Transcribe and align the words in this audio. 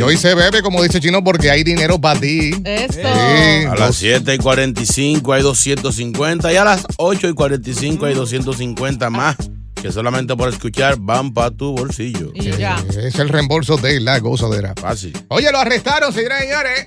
Y 0.00 0.02
hoy 0.02 0.16
se 0.16 0.34
bebe, 0.34 0.62
como 0.62 0.82
dice 0.82 0.98
Chino, 0.98 1.22
porque 1.22 1.50
hay 1.50 1.62
dinero 1.62 2.00
para 2.00 2.18
ti. 2.18 2.52
Esto. 2.64 3.02
Sí, 3.02 3.66
A 3.68 3.74
las 3.78 3.96
7 3.96 4.34
y 4.34 4.38
45 4.38 5.30
hay 5.34 5.42
250 5.42 6.50
y 6.50 6.56
a 6.56 6.64
las 6.64 6.86
8 6.96 7.28
y 7.28 7.34
45 7.34 8.06
hay 8.06 8.14
250 8.14 9.10
más 9.10 9.36
que 9.74 9.92
solamente 9.92 10.34
por 10.34 10.48
escuchar 10.48 10.96
van 10.98 11.34
para 11.34 11.50
tu 11.50 11.72
bolsillo. 11.76 12.32
Y 12.34 12.50
ya. 12.50 12.82
Es 12.88 13.16
el 13.16 13.28
reembolso 13.28 13.76
de 13.76 14.00
la 14.00 14.18
gozadera. 14.20 14.72
Fácil. 14.74 15.12
Oye, 15.28 15.52
lo 15.52 15.58
arrestaron, 15.58 16.14
señores 16.14 16.38
y 16.38 16.46
señores. 16.46 16.86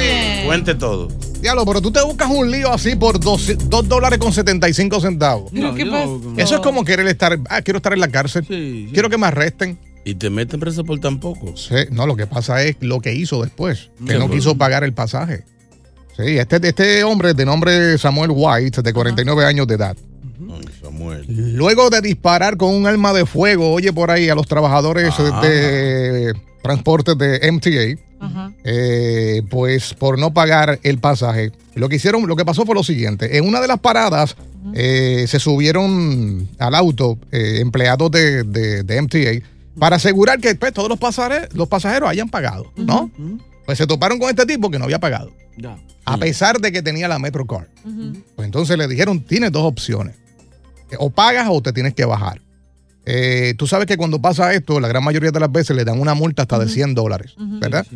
Eh, 0.00 0.42
Cuente 0.46 0.76
todo. 0.76 1.08
diablo, 1.40 1.66
pero 1.66 1.82
tú 1.82 1.90
te 1.90 2.00
buscas 2.04 2.30
un 2.30 2.48
lío 2.48 2.72
así 2.72 2.94
por 2.94 3.18
2 3.18 3.58
dólares 3.88 4.20
con 4.20 4.32
75 4.32 5.00
centavos. 5.00 5.50
¿Pero 5.52 5.74
qué 5.74 5.84
pasa? 5.84 6.06
Eso 6.36 6.54
es 6.54 6.60
como 6.60 6.84
querer 6.84 7.08
estar. 7.08 7.40
Ah, 7.50 7.60
quiero 7.62 7.78
estar 7.78 7.92
en 7.92 7.98
la 7.98 8.08
cárcel. 8.08 8.46
Quiero 8.92 9.10
que 9.10 9.18
me 9.18 9.26
arresten. 9.26 9.76
Y 10.06 10.14
te 10.14 10.30
meten 10.30 10.60
preso 10.60 10.84
por 10.84 11.00
tan 11.00 11.18
poco. 11.18 11.56
Sí, 11.56 11.74
no, 11.90 12.06
lo 12.06 12.14
que 12.14 12.28
pasa 12.28 12.62
es 12.62 12.76
lo 12.80 13.00
que 13.00 13.12
hizo 13.12 13.42
después. 13.42 13.90
Que 13.98 14.12
¿Qué 14.12 14.18
no 14.20 14.30
quiso 14.30 14.56
pagar 14.56 14.84
el 14.84 14.92
pasaje. 14.92 15.42
Sí, 16.16 16.38
este, 16.38 16.60
este 16.68 17.02
hombre 17.02 17.34
de 17.34 17.44
nombre 17.44 17.98
Samuel 17.98 18.30
White, 18.32 18.82
de 18.82 18.92
49 18.92 19.44
años 19.44 19.66
de 19.66 19.74
edad. 19.74 19.96
Samuel. 20.80 21.24
Luego 21.56 21.90
de 21.90 22.00
disparar 22.02 22.56
con 22.56 22.72
un 22.72 22.86
arma 22.86 23.12
de 23.12 23.26
fuego, 23.26 23.72
oye 23.72 23.92
por 23.92 24.12
ahí, 24.12 24.28
a 24.28 24.36
los 24.36 24.46
trabajadores 24.46 25.12
Ah. 25.18 25.40
de 25.42 26.32
transporte 26.62 27.16
de 27.16 27.40
MTA, 27.50 28.00
Ajá. 28.20 28.52
eh, 28.64 29.42
pues 29.50 29.92
por 29.94 30.18
no 30.20 30.32
pagar 30.32 30.78
el 30.84 30.98
pasaje. 30.98 31.50
Lo 31.74 31.88
que 31.88 31.96
hicieron, 31.96 32.26
lo 32.28 32.36
que 32.36 32.44
pasó 32.44 32.64
fue 32.64 32.76
lo 32.76 32.84
siguiente. 32.84 33.36
En 33.38 33.44
una 33.46 33.60
de 33.60 33.66
las 33.68 33.80
paradas 33.80 34.36
eh, 34.72 35.24
se 35.26 35.40
subieron 35.40 36.48
al 36.60 36.74
auto 36.76 37.18
eh, 37.32 37.58
empleados 37.60 38.10
de, 38.12 38.44
de- 38.44 38.82
de 38.84 39.02
MTA 39.02 39.46
para 39.78 39.96
asegurar 39.96 40.40
que 40.40 40.54
pues, 40.54 40.72
todos 40.72 40.88
los 40.88 40.98
pasajeros, 40.98 41.54
los 41.54 41.68
pasajeros 41.68 42.08
hayan 42.08 42.28
pagado, 42.28 42.72
¿no? 42.76 43.10
Pues 43.64 43.78
se 43.78 43.86
toparon 43.86 44.18
con 44.18 44.30
este 44.30 44.46
tipo 44.46 44.70
que 44.70 44.78
no 44.78 44.84
había 44.84 44.98
pagado, 45.00 45.32
a 46.04 46.16
pesar 46.18 46.60
de 46.60 46.70
que 46.72 46.82
tenía 46.82 47.08
la 47.08 47.18
MetroCard. 47.18 47.66
Pues 48.36 48.46
entonces 48.46 48.78
le 48.78 48.86
dijeron, 48.88 49.20
tienes 49.20 49.52
dos 49.52 49.64
opciones. 49.64 50.16
O 50.98 51.10
pagas 51.10 51.48
o 51.50 51.60
te 51.60 51.72
tienes 51.72 51.94
que 51.94 52.04
bajar. 52.04 52.40
Eh, 53.04 53.54
tú 53.56 53.66
sabes 53.66 53.86
que 53.86 53.96
cuando 53.96 54.20
pasa 54.20 54.52
esto, 54.52 54.80
la 54.80 54.88
gran 54.88 55.02
mayoría 55.04 55.30
de 55.30 55.40
las 55.40 55.50
veces 55.50 55.76
le 55.76 55.84
dan 55.84 56.00
una 56.00 56.14
multa 56.14 56.42
hasta 56.42 56.58
de 56.58 56.68
100 56.68 56.94
dólares, 56.94 57.34
¿verdad? 57.38 57.86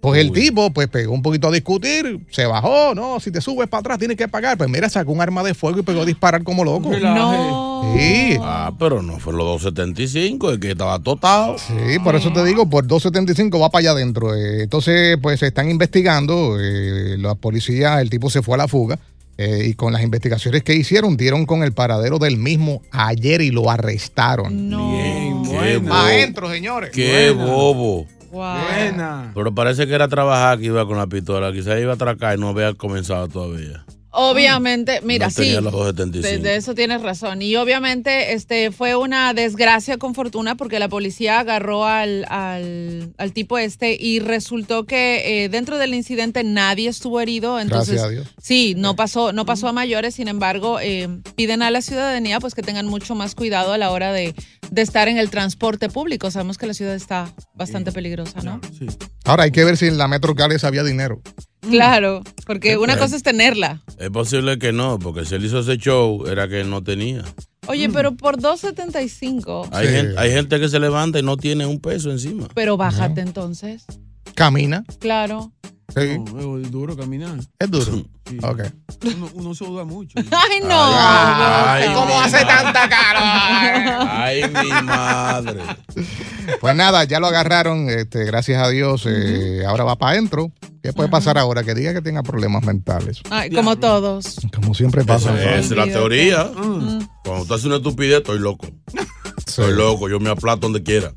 Pues 0.00 0.18
el 0.20 0.32
tipo, 0.32 0.70
pues 0.70 0.88
pegó 0.88 1.12
un 1.12 1.20
poquito 1.20 1.48
a 1.48 1.50
discutir, 1.52 2.20
se 2.30 2.46
bajó, 2.46 2.94
no, 2.94 3.20
si 3.20 3.30
te 3.30 3.42
subes 3.42 3.68
para 3.68 3.80
atrás 3.80 3.98
tienes 3.98 4.16
que 4.16 4.28
pagar. 4.28 4.56
Pues 4.56 4.70
mira, 4.70 4.88
sacó 4.88 5.12
un 5.12 5.20
arma 5.20 5.42
de 5.42 5.52
fuego 5.52 5.80
y 5.80 5.82
pegó 5.82 6.00
a 6.00 6.04
disparar 6.06 6.42
como 6.42 6.64
loco. 6.64 6.90
No. 6.90 7.94
Sí, 7.96 8.36
Ah, 8.40 8.72
pero 8.78 9.02
no 9.02 9.18
fue 9.18 9.32
los 9.34 9.44
275, 9.62 10.52
es 10.52 10.58
que 10.58 10.70
estaba 10.70 10.98
totado. 11.00 11.56
sí, 11.58 11.98
por 12.02 12.16
eso 12.16 12.32
te 12.32 12.42
digo, 12.44 12.68
por 12.68 12.86
2.75 12.86 13.60
va 13.60 13.68
para 13.70 13.80
allá 13.80 13.90
adentro. 13.92 14.34
Eh, 14.34 14.62
entonces, 14.62 15.18
pues 15.20 15.40
se 15.40 15.48
están 15.48 15.70
investigando, 15.70 16.56
eh, 16.58 17.16
la 17.18 17.34
policía, 17.34 18.00
el 18.00 18.08
tipo 18.08 18.30
se 18.30 18.40
fue 18.42 18.54
a 18.54 18.58
la 18.58 18.68
fuga. 18.68 18.98
eh, 19.42 19.68
y 19.68 19.74
con 19.74 19.92
las 19.92 20.02
investigaciones 20.02 20.62
que 20.62 20.74
hicieron, 20.74 21.16
dieron 21.16 21.46
con 21.46 21.62
el 21.62 21.72
paradero 21.72 22.18
del 22.18 22.36
mismo 22.36 22.82
ayer 22.90 23.40
y 23.40 23.50
lo 23.50 23.70
arrestaron. 23.70 24.68
No. 24.68 24.92
Qué 25.50 25.78
bobo. 25.78 25.94
Adentro, 25.94 26.50
señores. 26.50 26.90
Qué 26.90 27.30
bobo. 27.30 28.06
Wow. 28.30 29.32
Pero 29.34 29.54
parece 29.54 29.86
que 29.86 29.94
era 29.94 30.08
trabajar 30.08 30.58
que 30.58 30.66
iba 30.66 30.86
con 30.86 30.96
la 30.96 31.06
pistola. 31.06 31.52
Quizás 31.52 31.80
iba 31.80 31.92
a 31.92 31.94
atracar 31.94 32.36
y 32.36 32.40
no 32.40 32.48
había 32.48 32.74
comenzado 32.74 33.28
todavía. 33.28 33.84
Obviamente, 34.12 35.00
mira, 35.02 35.26
no 35.26 35.30
sí. 35.30 35.50
De, 35.50 35.60
275. 35.60 36.42
de 36.42 36.56
eso 36.56 36.74
tienes 36.74 37.02
razón. 37.02 37.42
Y 37.42 37.54
obviamente 37.56 38.32
este 38.32 38.72
fue 38.72 38.96
una 38.96 39.32
desgracia 39.34 39.98
con 39.98 40.14
fortuna 40.14 40.56
porque 40.56 40.78
la 40.80 40.88
policía 40.88 41.38
agarró 41.38 41.84
al, 41.86 42.26
al, 42.28 43.12
al 43.18 43.32
tipo 43.32 43.58
este 43.58 43.96
y 43.98 44.18
resultó 44.18 44.84
que 44.84 45.44
eh, 45.44 45.48
dentro 45.48 45.78
del 45.78 45.94
incidente 45.94 46.42
nadie 46.42 46.88
estuvo 46.88 47.20
herido. 47.20 47.60
Entonces, 47.60 47.94
Gracias 47.94 48.06
a 48.06 48.10
Dios. 48.10 48.28
Sí, 48.42 48.74
no 48.76 48.96
pasó, 48.96 49.32
no 49.32 49.46
pasó 49.46 49.68
a 49.68 49.72
mayores, 49.72 50.16
sin 50.16 50.26
embargo, 50.26 50.80
eh, 50.80 51.08
piden 51.36 51.62
a 51.62 51.70
la 51.70 51.80
ciudadanía 51.80 52.40
pues 52.40 52.54
que 52.54 52.62
tengan 52.62 52.86
mucho 52.86 53.14
más 53.14 53.36
cuidado 53.36 53.72
a 53.72 53.78
la 53.78 53.90
hora 53.90 54.12
de, 54.12 54.34
de 54.70 54.82
estar 54.82 55.06
en 55.06 55.18
el 55.18 55.30
transporte 55.30 55.88
público. 55.88 56.30
Sabemos 56.32 56.58
que 56.58 56.66
la 56.66 56.74
ciudad 56.74 56.94
está 56.94 57.32
bastante 57.54 57.92
peligrosa, 57.92 58.40
¿no? 58.42 58.60
Ahora 59.24 59.44
hay 59.44 59.52
que 59.52 59.64
ver 59.64 59.76
si 59.76 59.86
en 59.86 59.98
la 59.98 60.08
Metro 60.08 60.34
Cales 60.34 60.64
había 60.64 60.82
dinero. 60.82 61.22
Claro, 61.68 62.22
porque 62.46 62.76
una 62.78 62.96
cosa 62.98 63.16
es 63.16 63.22
tenerla. 63.22 63.82
Es 63.98 64.10
posible 64.10 64.58
que 64.58 64.72
no, 64.72 64.98
porque 64.98 65.24
si 65.24 65.34
él 65.34 65.44
hizo 65.44 65.60
ese 65.60 65.76
show 65.76 66.26
era 66.26 66.48
que 66.48 66.60
él 66.62 66.70
no 66.70 66.82
tenía. 66.82 67.22
Oye, 67.66 67.88
pero 67.90 68.16
por 68.16 68.38
2.75, 68.38 69.68
Hay, 69.72 69.86
Sí. 69.86 69.92
gente, 69.92 70.14
hay 70.18 70.30
gente 70.32 70.58
que 70.58 70.68
se 70.68 70.80
levanta 70.80 71.18
y 71.18 71.22
no 71.22 71.36
tiene 71.36 71.66
un 71.66 71.78
peso 71.80 72.10
encima. 72.10 72.48
pero 72.54 72.76
bájate 72.76 73.20
entonces. 73.20 73.84
Camina. 74.34 74.84
Claro. 74.98 75.52
Sí. 75.94 76.18
es 76.62 76.70
duro 76.70 76.96
caminar. 76.96 77.38
Es 77.58 77.70
duro. 77.70 78.04
Ok. 78.42 78.62
Uno, 79.04 79.28
uno 79.34 79.54
se 79.54 79.64
duda 79.64 79.84
mucho. 79.84 80.18
Ay, 80.30 80.60
no. 80.62 80.68
Ay, 80.70 81.88
¿Cómo 81.94 82.06
mi 82.06 82.12
hace 82.12 82.44
tanta 82.44 82.88
cara? 82.88 84.24
Ay, 84.24 84.42
mi 84.48 84.70
madre. 84.82 85.60
Pues 86.60 86.74
nada, 86.76 87.04
ya 87.04 87.18
lo 87.20 87.26
agarraron, 87.26 87.88
este, 87.90 88.24
gracias 88.24 88.62
a 88.62 88.68
Dios. 88.68 89.04
eh, 89.06 89.64
ahora 89.66 89.84
va 89.84 89.96
para 89.96 90.12
adentro. 90.12 90.52
¿Qué 90.82 90.92
puede 90.92 91.08
pasar 91.08 91.36
ahora? 91.38 91.62
Que 91.62 91.74
diga 91.74 91.92
que 91.92 92.00
tenga 92.00 92.22
problemas 92.22 92.64
mentales. 92.64 93.20
Ay, 93.30 93.50
como 93.50 93.76
todos. 93.76 94.36
Como 94.54 94.74
siempre 94.74 95.04
pasa. 95.04 95.34
Esa 95.38 95.56
es 95.58 95.70
la 95.72 95.84
teoría. 95.86 96.44
Mm. 96.44 97.06
Cuando 97.24 97.44
tú 97.44 97.54
haces 97.54 97.66
una 97.66 97.76
estupidez, 97.76 98.18
estoy 98.18 98.38
loco. 98.38 98.66
Sí. 98.88 98.98
Estoy 99.46 99.74
loco, 99.74 100.08
yo 100.08 100.20
me 100.20 100.30
aplato 100.30 100.60
donde 100.60 100.82
quiera. 100.82 101.12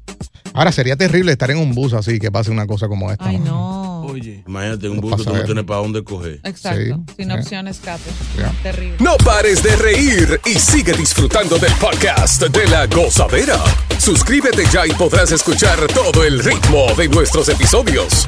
Ahora 0.54 0.72
sería 0.72 0.96
terrible 0.96 1.32
estar 1.32 1.50
en 1.52 1.58
un 1.58 1.74
bus 1.74 1.94
así 1.94 2.20
que 2.20 2.32
pase 2.32 2.52
una 2.52 2.68
cosa 2.68 2.88
como 2.88 3.12
esta. 3.12 3.26
Ay, 3.28 3.40
¿no? 3.40 3.93
No. 4.14 4.24
Oye. 4.24 4.44
Imagínate, 4.48 4.90
un 4.90 5.00
bulto 5.00 5.18
pasa 5.18 5.30
tú 5.30 5.36
no 5.36 5.44
tienes 5.44 5.64
para 5.64 5.80
dónde 5.80 6.04
coger. 6.04 6.40
Exacto, 6.44 7.04
Sí, 7.08 7.14
sin 7.18 7.32
opción 7.32 7.68
escape. 7.68 8.10
Terrible. 8.62 8.98
No 9.00 9.18
pares 9.18 9.64
de 9.64 9.76
reír 9.76 10.40
y 10.46 10.60
sigue 10.60 10.94
disfrutando 10.94 11.58
del 11.58 11.74
podcast 11.74 12.42
de 12.44 12.68
la 12.68 12.88
gozadera. 12.88 13.60
Suscríbete 13.98 14.66
ya 14.72 14.86
y 14.86 14.92
podrás 14.92 15.32
escuchar 15.32 15.80
todo 15.88 16.24
el 16.24 16.44
ritmo 16.44 16.88
de 16.98 17.08
nuestros 17.10 17.50
episodios. 17.50 18.28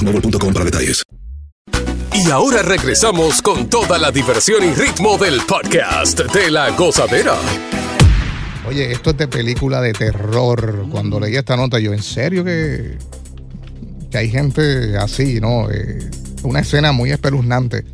boostmobile.com 0.01 0.53
para 0.53 0.65
detalles. 0.65 1.03
Y 2.13 2.29
ahora 2.29 2.61
regresamos 2.61 3.41
con 3.41 3.69
toda 3.69 3.97
la 3.97 4.11
diversión 4.11 4.63
y 4.63 4.73
ritmo 4.73 5.17
del 5.17 5.41
podcast 5.47 6.19
de 6.19 6.51
la 6.51 6.71
gozadera. 6.71 7.35
Oye, 8.67 8.91
esto 8.91 9.11
es 9.11 9.17
de 9.17 9.27
película 9.27 9.81
de 9.81 9.93
terror. 9.93 10.87
Cuando 10.91 11.19
leí 11.19 11.35
esta 11.35 11.55
nota, 11.55 11.79
yo, 11.79 11.93
¿en 11.93 12.03
serio 12.03 12.43
que, 12.43 12.97
que 14.11 14.17
hay 14.17 14.29
gente 14.29 14.97
así, 14.97 15.39
no? 15.39 15.69
Eh, 15.71 16.09
una 16.43 16.59
escena 16.59 16.91
muy 16.91 17.11
espeluznante. 17.11 17.85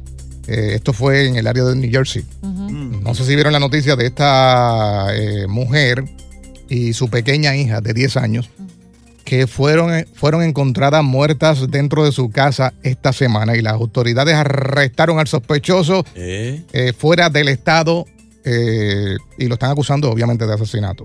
Eh, 0.48 0.72
esto 0.76 0.94
fue 0.94 1.28
en 1.28 1.36
el 1.36 1.48
área 1.48 1.64
de 1.64 1.76
New 1.76 1.92
Jersey. 1.92 2.26
No 2.42 3.14
sé 3.14 3.24
si 3.26 3.36
vieron 3.36 3.54
la 3.54 3.60
noticia 3.60 3.96
de 3.96 4.08
esta 4.08 5.16
eh, 5.16 5.48
mujer 5.48 6.04
y 6.70 6.94
su 6.94 7.10
pequeña 7.10 7.56
hija 7.56 7.80
de 7.80 7.94
10 7.94 8.18
años 8.18 8.50
que 9.28 9.46
fueron, 9.46 10.06
fueron 10.14 10.42
encontradas 10.42 11.04
muertas 11.04 11.70
dentro 11.70 12.06
de 12.06 12.14
su 12.14 12.30
casa 12.30 12.74
esta 12.82 13.12
semana 13.12 13.58
y 13.58 13.62
las 13.62 13.74
autoridades 13.74 14.34
arrestaron 14.36 15.20
al 15.20 15.28
sospechoso 15.28 16.06
¿Eh? 16.16 16.64
eh, 16.72 16.94
fuera 16.98 17.30
del 17.30 17.50
estado 17.50 18.06
eh, 18.46 19.18
y 19.38 19.48
lo 19.48 19.56
están 19.56 19.72
acusando 19.72 20.10
obviamente 20.10 20.48
de 20.48 20.54
asesinato. 20.54 21.04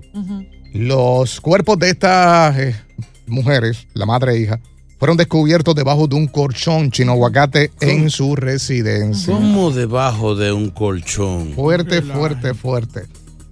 Los 0.71 1.41
cuerpos 1.41 1.77
de 1.79 1.89
estas 1.89 2.57
eh, 2.57 2.75
mujeres, 3.27 3.87
la 3.93 4.05
madre 4.05 4.35
e 4.35 4.39
hija, 4.39 4.59
fueron 4.97 5.17
descubiertos 5.17 5.75
debajo 5.75 6.07
de 6.07 6.15
un 6.15 6.27
colchón 6.27 6.91
chino 6.91 7.11
aguacate 7.11 7.71
en 7.81 8.09
su 8.09 8.37
residencia. 8.37 9.33
¿Cómo 9.33 9.69
debajo 9.69 10.33
de 10.33 10.53
un 10.53 10.69
colchón? 10.69 11.51
Fuerte, 11.55 12.01
fuerte, 12.01 12.53
fuerte. 12.53 13.01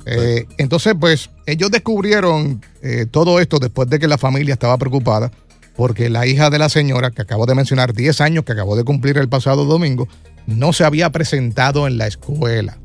Eh, 0.06 0.45
entonces, 0.57 0.95
pues, 1.00 1.30
ellos 1.45 1.71
descubrieron 1.71 2.62
eh, 2.81 3.06
todo 3.09 3.39
esto 3.39 3.59
después 3.59 3.89
de 3.89 4.00
que 4.00 4.07
la 4.07 4.18
familia 4.18 4.53
estaba 4.53 4.77
preocupada 4.77 5.31
porque 5.75 6.09
la 6.09 6.27
hija 6.27 6.50
de 6.50 6.59
la 6.59 6.69
señora, 6.69 7.12
que 7.12 7.21
acabo 7.21 7.45
de 7.45 7.56
mencionar, 7.56 7.94
10 7.94 8.21
años, 8.21 8.44
que 8.44 8.51
acabó 8.51 8.75
de 8.75 8.83
cumplir 8.83 9.18
el 9.18 9.30
pasado 9.30 9.65
domingo, 9.65 10.07
no 10.45 10.74
se 10.74 10.83
había 10.83 11.09
presentado 11.12 11.88
en 11.88 11.98
la 11.98 12.07
escuela. 12.07 12.77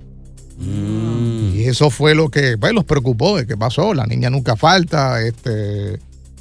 Y 0.59 1.65
eso 1.65 1.91
fue 1.91 2.15
lo 2.15 2.31
que 2.31 2.57
pues, 2.57 2.73
los 2.73 2.85
preocupó 2.85 3.37
de 3.37 3.47
qué 3.47 3.57
pasó. 3.57 3.93
La 3.93 4.07
niña 4.07 4.31
nunca 4.31 4.57
falta, 4.57 5.21
este, 5.21 5.95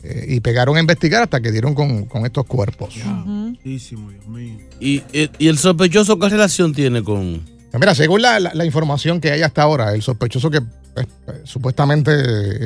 eh, 0.04 0.25
y 0.30 0.39
pegaron 0.39 0.77
a 0.77 0.80
investigar 0.80 1.24
hasta 1.24 1.42
que 1.42 1.51
dieron 1.51 1.75
con, 1.75 2.06
con 2.06 2.25
estos 2.25 2.45
cuerpos. 2.45 2.94
Santísimo, 2.94 4.12
Dios 4.12 4.27
mío. 4.27 4.57
¿Y, 4.80 5.04
y, 5.12 5.30
y 5.38 5.48
el 5.48 5.57
sospechoso 5.57 6.18
qué 6.19 6.30
relación 6.30 6.74
tiene 6.74 7.04
con...? 7.04 7.54
Mira, 7.80 7.95
según 7.95 8.22
la, 8.22 8.39
la- 8.39 8.54
la 8.54 8.66
información 8.66 9.19
que 9.22 9.31
hay 9.31 9.42
hasta 9.42 9.62
ahora, 9.63 9.94
el 9.94 10.01
sospechoso 10.01 10.50
que 10.50 10.62
pues, 10.62 11.07
eh, 11.27 11.42
supuestamente 11.44 12.12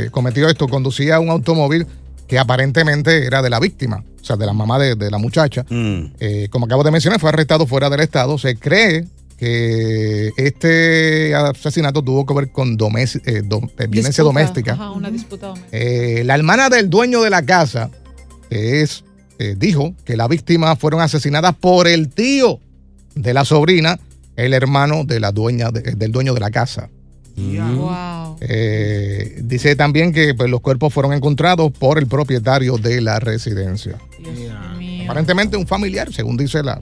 eh, 0.06 0.10
cometió 0.12 0.48
esto 0.50 0.68
conducía 0.68 1.20
un 1.20 1.30
automóvil 1.30 1.86
que 2.28 2.38
aparentemente 2.38 3.26
era 3.26 3.42
de 3.42 3.50
la 3.50 3.60
víctima, 3.60 4.04
o 4.22 4.24
sea, 4.24 4.36
de 4.36 4.46
la 4.46 4.54
mamá 4.54 4.78
de, 4.78 4.96
de 4.96 5.10
la 5.10 5.18
muchacha. 5.18 5.66
Mm. 5.70 6.14
Eh, 6.20 6.48
como 6.52 6.66
acabo 6.68 6.84
de 6.84 6.92
mencionar, 6.92 7.20
fue 7.20 7.30
arrestado 7.30 7.66
fuera 7.66 7.90
del 7.90 8.02
estado. 8.02 8.38
Se 8.38 8.56
cree 8.56 9.06
que 9.38 10.32
este 10.38 11.34
asesinato 11.34 12.04
tuvo 12.04 12.26
que 12.26 12.34
ver 12.34 12.52
con 12.52 12.78
domes- 12.78 13.22
eh, 13.26 13.42
dom- 13.44 13.72
eh, 13.80 13.88
violencia 13.88 14.24
Disputa, 14.24 14.24
doméstica. 14.24 14.74
Ajá, 14.74 14.92
una 14.92 15.10
disputa 15.10 15.48
doméstica. 15.48 15.78
Eh, 15.78 16.24
la 16.26 16.36
hermana 16.36 16.70
del 16.70 16.90
dueño 16.90 17.22
de 17.22 17.30
la 17.30 17.42
casa 17.44 17.90
es, 18.50 19.04
eh, 19.40 19.56
dijo 19.58 19.94
que 20.06 20.18
las 20.18 20.28
víctimas 20.30 20.78
fueron 20.78 21.02
asesinadas 21.02 21.56
por 21.56 21.88
el 21.88 22.10
tío 22.10 22.60
de 23.16 23.34
la 23.34 23.46
sobrina, 23.46 23.98
el 24.46 24.54
hermano 24.54 25.04
de 25.04 25.20
la 25.20 25.32
dueña 25.32 25.72
de- 25.72 25.82
del 25.96 26.12
dueño 26.12 26.34
de 26.34 26.40
la 26.40 26.52
casa. 26.52 26.90
Wow. 27.38 28.36
Eh, 28.42 29.40
dice 29.44 29.76
también 29.78 30.12
que 30.12 30.34
pues, 30.34 30.50
los 30.50 30.60
cuerpos 30.60 30.94
fueron 30.94 31.14
encontrados 31.14 31.72
por 31.72 31.98
el 31.98 32.08
propietario 32.08 32.78
de 32.78 33.00
la 33.02 33.20
residencia. 33.20 33.98
Aparentemente 35.06 35.56
un 35.58 35.66
familiar, 35.66 36.12
según 36.14 36.36
dice 36.38 36.62
la... 36.64 36.82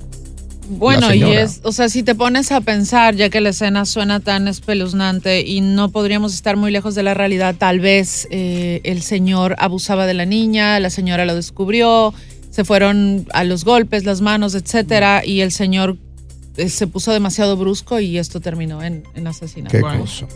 Bueno, 0.69 1.07
la 1.09 1.15
y 1.15 1.24
es, 1.31 1.62
o 1.63 1.71
sea, 1.71 1.88
si 1.88 2.04
te 2.04 2.13
pones 2.13 2.51
a 2.51 2.59
pensar, 2.59 3.15
ya 3.15 3.30
que 3.30 3.39
la 3.39 3.50
escena 3.50 3.86
suena 3.86 4.19
tan 4.19 4.50
espeluznante 4.50 5.42
y 5.42 5.62
no 5.62 5.92
podríamos 5.92 6.33
estar 6.33 6.57
muy 6.57 6.71
lejos 6.71 6.94
de 6.94 7.04
la 7.04 7.13
realidad, 7.13 7.56
tal 7.57 7.80
vez 7.80 8.27
eh, 8.31 8.81
el 8.83 9.01
señor 9.01 9.56
abusaba 9.59 10.06
de 10.07 10.13
la 10.13 10.25
niña, 10.25 10.77
la 10.81 10.89
señora 10.89 11.24
lo 11.24 11.36
descubrió, 11.36 12.13
se 12.50 12.65
fueron 12.65 13.27
a 13.33 13.45
los 13.45 13.63
golpes, 13.63 14.04
las 14.04 14.19
manos, 14.19 14.56
etcétera, 14.56 15.23
y 15.23 15.40
el 15.40 15.54
señor 15.54 15.97
se 16.69 16.87
puso 16.87 17.11
demasiado 17.11 17.56
brusco 17.57 17.99
y 17.99 18.18
esto 18.18 18.40
terminó 18.42 18.81
en, 18.83 19.04
en 19.16 19.28
asesinato. 19.28 19.71
Qué 19.71 19.81
Bueno. 19.81 20.02
cosa. 20.02 20.28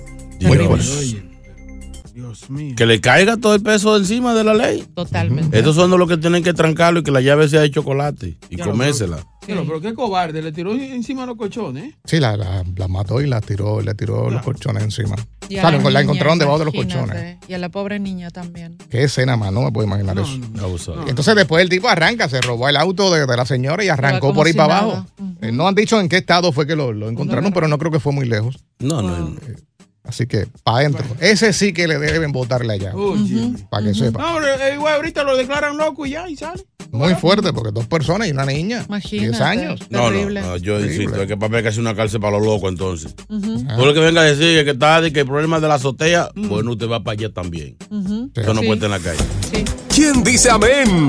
Dios 2.13 2.49
mío. 2.49 2.75
Que 2.77 2.85
le 2.85 2.99
caiga 3.01 3.37
todo 3.37 3.55
el 3.55 3.61
peso 3.61 3.93
de 3.93 3.99
encima 3.99 4.33
de 4.33 4.43
la 4.43 4.53
ley. 4.53 4.85
Totalmente. 4.95 5.57
Estos 5.57 5.75
son 5.75 5.89
los 5.91 6.07
que 6.09 6.17
tienen 6.17 6.43
que 6.43 6.53
trancarlo 6.53 6.99
y 6.99 7.03
que 7.03 7.11
la 7.11 7.21
llave 7.21 7.47
sea 7.49 7.61
de 7.61 7.71
chocolate 7.71 8.37
y 8.49 8.57
Ya, 8.57 8.65
comérsela. 8.65 9.25
Pero, 9.47 9.65
pero 9.65 9.81
qué 9.81 9.93
cobarde, 9.95 10.41
le 10.43 10.51
tiró 10.51 10.71
encima 10.73 11.25
los 11.25 11.35
colchones. 11.35 11.83
¿eh? 11.85 11.95
Sí, 12.05 12.19
la, 12.19 12.37
la- 12.37 12.63
la 12.75 12.87
mató 12.87 13.21
y 13.21 13.27
la 13.27 13.41
tiró, 13.41 13.81
le 13.81 13.95
tiró 13.95 14.29
los 14.29 14.43
colchones 14.43 14.83
encima. 14.83 15.15
Y 15.49 15.57
a 15.57 15.61
Claro, 15.61 15.89
la 15.89 16.01
encontraron 16.01 16.37
debajo 16.37 16.59
de 16.59 16.65
los 16.65 16.73
colchones. 16.73 17.37
Y 17.47 17.53
a 17.53 17.57
la 17.57 17.69
pobre 17.69 17.99
niña 17.99 18.29
también. 18.29 18.77
Qué 18.89 19.03
escena 19.03 19.35
más, 19.37 19.51
no 19.51 19.63
me 19.63 19.71
puedo 19.71 19.87
imaginar 19.87 20.15
No, 20.15 20.21
eso. 20.75 20.95
no. 20.95 21.07
Entonces 21.07 21.35
después 21.35 21.63
el 21.63 21.69
tipo 21.69 21.89
arranca, 21.89 22.29
se 22.29 22.39
robó 22.39 22.69
el 22.69 22.77
auto 22.77 23.11
de, 23.11 23.25
de 23.25 23.35
la 23.35 23.45
señora 23.45 23.83
y 23.83 23.89
arrancó 23.89 24.31
por 24.33 24.45
ahí 24.45 24.53
si 24.53 24.57
para 24.57 24.73
nada. 24.75 24.81
abajo. 24.93 25.07
Eh, 25.41 25.51
no 25.51 25.67
han 25.67 25.73
dicho 25.75 25.99
en 25.99 26.07
qué 26.07 26.17
estado 26.17 26.51
fue 26.51 26.67
que 26.67 26.75
lo, 26.75 26.93
lo 26.93 27.09
encontraron, 27.09 27.51
pero 27.51 27.67
no 27.67 27.79
creo 27.79 27.91
que 27.91 27.99
fue 27.99 28.13
muy 28.13 28.27
lejos. 28.27 28.59
No, 28.79 29.01
no. 29.01 29.35
Así 30.03 30.25
que, 30.25 30.48
para 30.63 30.77
adentro. 30.79 31.05
Ese 31.20 31.53
sí 31.53 31.74
que 31.74 31.88
le 31.88 31.98
deben 32.00 32.31
botarle 32.31 32.74
allá, 32.74 32.93
Oye. 32.96 33.53
para 33.70 33.86
que 33.86 33.93
sepa. 33.93 34.20
No, 34.22 34.39
pero, 34.39 34.48
eh, 34.63 34.74
igual 34.74 34.96
ahorita 34.96 35.24
lo 35.24 35.38
declaran 35.38 35.77
loco 35.77 36.05
y 36.05 36.12
ya, 36.12 36.27
y 36.27 36.36
sale. 36.36 36.63
Muy 36.91 37.13
fuerte, 37.15 37.53
porque 37.53 37.72
dos 37.72 37.86
personas 37.88 38.27
y 38.27 38.31
una 38.31 38.46
niña. 38.46 38.84
Imagínate. 38.88 39.29
10 39.29 39.41
años. 39.41 39.79
No, 39.89 40.00
no, 40.03 40.10
Terrible. 40.10 40.41
no, 40.41 40.58
yo 40.58 40.77
Terrible. 40.79 40.96
insisto, 41.03 41.22
es 41.22 41.27
que 41.27 41.38
para 41.38 41.50
mí 41.50 41.55
hay 41.58 41.62
que 41.63 41.70
hacer 41.70 41.79
una 41.81 41.96
cárcel 41.96 42.20
para 42.20 42.38
los 42.38 42.46
locos 42.46 42.70
entonces. 42.70 43.15
Ujú, 43.29 43.65
Ah. 43.70 43.75
Todo 43.77 43.86
lo 43.86 43.93
que 43.93 44.00
venga 44.01 44.22
a 44.22 44.24
decir 44.25 44.65
que 44.65 44.72
está 44.72 45.00
de 45.00 45.13
que 45.13 45.22
el 45.22 45.25
problema 45.27 45.60
de 45.62 45.67
la 45.70 45.75
azotea, 45.75 46.29
bueno, 46.36 46.72
usted 46.72 46.89
va 46.89 47.01
para 47.03 47.13
allá 47.13 47.29
también. 47.34 47.77
Eso 48.36 48.53
no 48.53 48.62
Sí. 48.62 48.67
puede 48.67 48.74
estar 48.74 48.86
en 48.86 48.91
la 48.91 49.00
calle. 49.00 49.20
Sí. 49.53 49.63
¿Quién 49.88 50.24
dice 50.24 50.50
amén? 50.50 51.08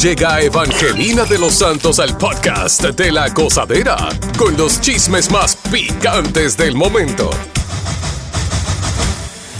Llega 0.00 0.40
Evangelina 0.40 1.24
de 1.24 1.38
los 1.38 1.52
Santos 1.54 1.98
al 1.98 2.16
podcast 2.16 2.82
de 2.82 3.12
la 3.12 3.28
gozadera 3.30 3.96
con 4.38 4.56
los 4.56 4.80
chismes 4.80 5.30
más 5.30 5.56
picantes 5.70 6.56
del 6.56 6.74
momento. 6.76 7.30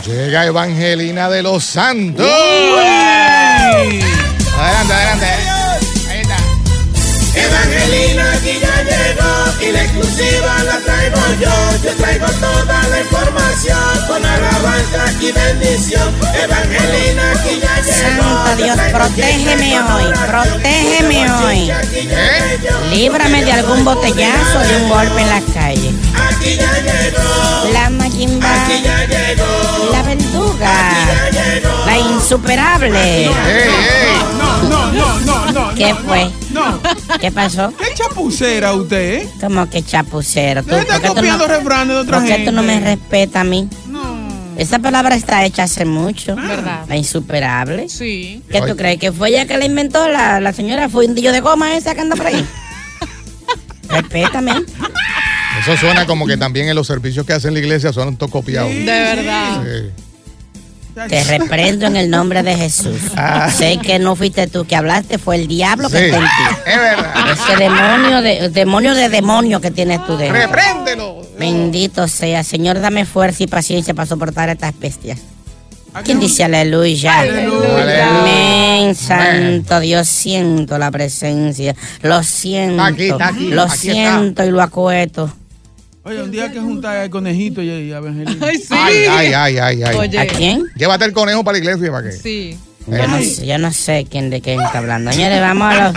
Llega 0.06 0.44
Evangelina 0.44 1.30
de 1.30 1.42
los 1.42 1.64
Santos. 1.64 2.26
Adelante, 4.58 4.92
adelante. 4.92 5.26
Ahí 6.10 6.20
está. 6.20 6.36
Evangelina 7.34 8.32
aquí 8.34 8.60
ya 8.60 8.82
llegó 8.82 9.66
Y 9.66 9.72
la 9.72 9.82
exclusiva 9.82 10.62
la 10.64 10.78
traigo 10.80 11.16
yo, 11.40 11.50
yo 11.82 11.96
traigo 11.96 12.26
toda 12.26 12.82
la 12.88 13.00
información 13.00 14.06
con 14.06 14.22
alabanza 14.22 15.06
y 15.20 15.32
bendición. 15.32 16.14
Evangelina 16.34 17.32
aquí 17.32 17.60
ya 17.62 17.74
llegó. 17.80 18.22
Santo 18.22 18.56
Dios, 18.62 18.78
protégeme 18.92 19.80
hoy, 19.80 20.04
protégeme 20.26 21.30
hoy. 21.32 21.72
Líbrame 22.90 23.42
de 23.42 23.52
algún 23.52 23.82
botellazo, 23.86 24.58
de 24.58 24.76
un 24.82 24.88
golpe 24.90 25.22
en 25.22 25.30
la 25.30 25.40
calle. 25.54 25.94
Aquí 26.44 26.56
ya 26.56 26.72
llegó. 26.82 27.72
La 27.72 27.88
Mayimba, 27.90 28.64
Aquí 28.64 28.82
ya 28.82 29.06
llegó. 29.06 29.90
la 29.92 30.02
verduga, 30.02 30.94
la 31.86 31.98
insuperable. 31.98 33.30
No, 34.38 34.62
no, 34.68 34.92
no, 34.92 35.20
no, 35.20 35.52
no. 35.52 35.74
¿Qué 35.74 35.90
no, 35.94 35.96
fue? 36.00 36.30
No. 36.50 36.80
¿Qué 37.18 37.32
pasó? 37.32 37.72
¿Qué 37.78 37.94
chapucera 37.94 38.74
usted, 38.74 39.14
eh? 39.22 39.28
¿Cómo 39.40 39.68
que 39.70 39.82
chapucero? 39.82 40.62
¿Tú, 40.62 40.74
Usted 40.74 40.82
está 40.82 40.94
por 40.94 41.00
qué 41.02 41.08
tú 41.08 41.14
copiando 41.14 41.46
refranes 41.46 41.88
de 41.88 41.94
otra 42.02 42.18
¿Por 42.18 42.26
qué 42.26 42.32
gente. 42.34 42.50
tú 42.50 42.56
no 42.56 42.62
me 42.62 42.78
respetas 42.80 43.40
a 43.40 43.44
mí? 43.44 43.68
Esa 44.58 44.78
palabra 44.78 45.16
está 45.16 45.44
hecha 45.44 45.62
hace 45.64 45.84
mucho. 45.86 46.36
¿Verdad? 46.36 46.84
La 46.88 46.96
insuperable. 46.96 47.88
Sí. 47.88 48.42
¿Qué 48.50 48.60
tú 48.60 48.76
crees? 48.76 49.00
¿Que 49.00 49.10
fue 49.12 49.30
ella 49.30 49.46
que 49.46 49.56
la 49.56 49.64
inventó 49.64 50.06
la, 50.08 50.40
la 50.40 50.52
señora 50.52 50.88
fundillo 50.90 51.32
de 51.32 51.40
goma 51.40 51.74
esa 51.74 51.94
que 51.94 52.02
anda 52.02 52.14
por 52.16 52.26
ahí? 52.26 52.46
Respétame. 53.88 54.52
Eso 55.60 55.76
suena 55.76 56.06
como 56.06 56.26
que 56.26 56.36
también 56.36 56.68
en 56.68 56.74
los 56.74 56.86
servicios 56.86 57.24
que 57.26 57.32
hacen 57.32 57.54
la 57.54 57.60
iglesia 57.60 57.92
son 57.92 58.16
todos 58.16 58.32
copiados. 58.32 58.70
De 58.70 58.84
verdad. 58.84 59.62
Sí. 59.64 59.90
Te 61.08 61.24
reprendo 61.24 61.86
en 61.86 61.96
el 61.96 62.08
nombre 62.08 62.42
de 62.44 62.54
Jesús. 62.54 62.96
Sé 63.56 63.78
que 63.82 63.98
no 63.98 64.14
fuiste 64.14 64.46
tú 64.46 64.64
que 64.64 64.76
hablaste, 64.76 65.18
fue 65.18 65.34
el 65.36 65.48
diablo 65.48 65.90
que 65.90 65.98
Sí, 65.98 66.04
está 66.04 66.16
en 66.18 66.22
ti. 66.24 66.60
es 66.66 66.76
verdad. 66.76 67.14
Ese 67.32 67.56
demonio 67.56 68.22
de 68.22 68.48
demonio 68.50 68.94
de 68.94 69.08
demonio 69.08 69.60
que 69.60 69.70
tienes 69.72 70.04
tú 70.06 70.16
dentro. 70.16 70.40
Repréndelo. 70.40 71.22
Bendito 71.38 72.06
sea, 72.06 72.44
Señor, 72.44 72.80
dame 72.80 73.06
fuerza 73.06 73.42
y 73.42 73.46
paciencia 73.48 73.92
para 73.92 74.06
soportar 74.06 74.48
estas 74.50 74.78
bestias. 74.78 75.18
¿Quién 76.04 76.18
dice 76.20 76.44
aleluya? 76.44 77.20
Aleluya. 77.20 78.20
Amén, 78.20 78.94
santo 78.94 79.78
Dios, 79.80 80.08
siento 80.08 80.78
la 80.78 80.90
presencia. 80.92 81.74
Lo 82.02 82.22
siento. 82.22 82.74
Está 82.74 82.86
aquí, 82.86 83.08
está 83.08 83.28
aquí, 83.28 83.48
Lo 83.50 83.62
aquí 83.62 83.72
está. 83.74 83.92
siento 83.92 84.44
y 84.44 84.50
lo 84.50 84.62
acueto. 84.62 85.32
Oye, 86.04 86.22
un 86.22 86.30
día 86.30 86.52
que 86.52 86.60
juntar 86.60 86.96
al 86.98 87.10
conejito 87.10 87.62
y, 87.62 87.70
a 87.92 87.96
Evangelina. 87.96 88.46
Ay, 88.46 88.58
sí. 88.58 88.66
Ay, 88.70 89.04
ay, 89.08 89.32
ay, 89.34 89.58
ay, 89.58 89.82
ay. 89.84 89.96
Oye. 89.96 90.18
¿A 90.18 90.26
quién? 90.26 90.64
Llévate 90.76 91.06
el 91.06 91.12
conejo 91.12 91.42
para 91.44 91.58
la 91.58 91.64
iglesia 91.64 91.90
para 91.90 92.10
que. 92.10 92.12
Sí. 92.16 92.58
Yo 92.86 93.06
no, 93.08 93.18
sé, 93.22 93.46
yo 93.46 93.56
no 93.56 93.72
sé 93.72 94.06
quién 94.10 94.28
de 94.28 94.42
quién 94.42 94.60
está 94.60 94.78
hablando. 94.80 95.10
Señores, 95.10 95.40
vamos 95.40 95.74
a, 95.74 95.84
los- 95.88 95.94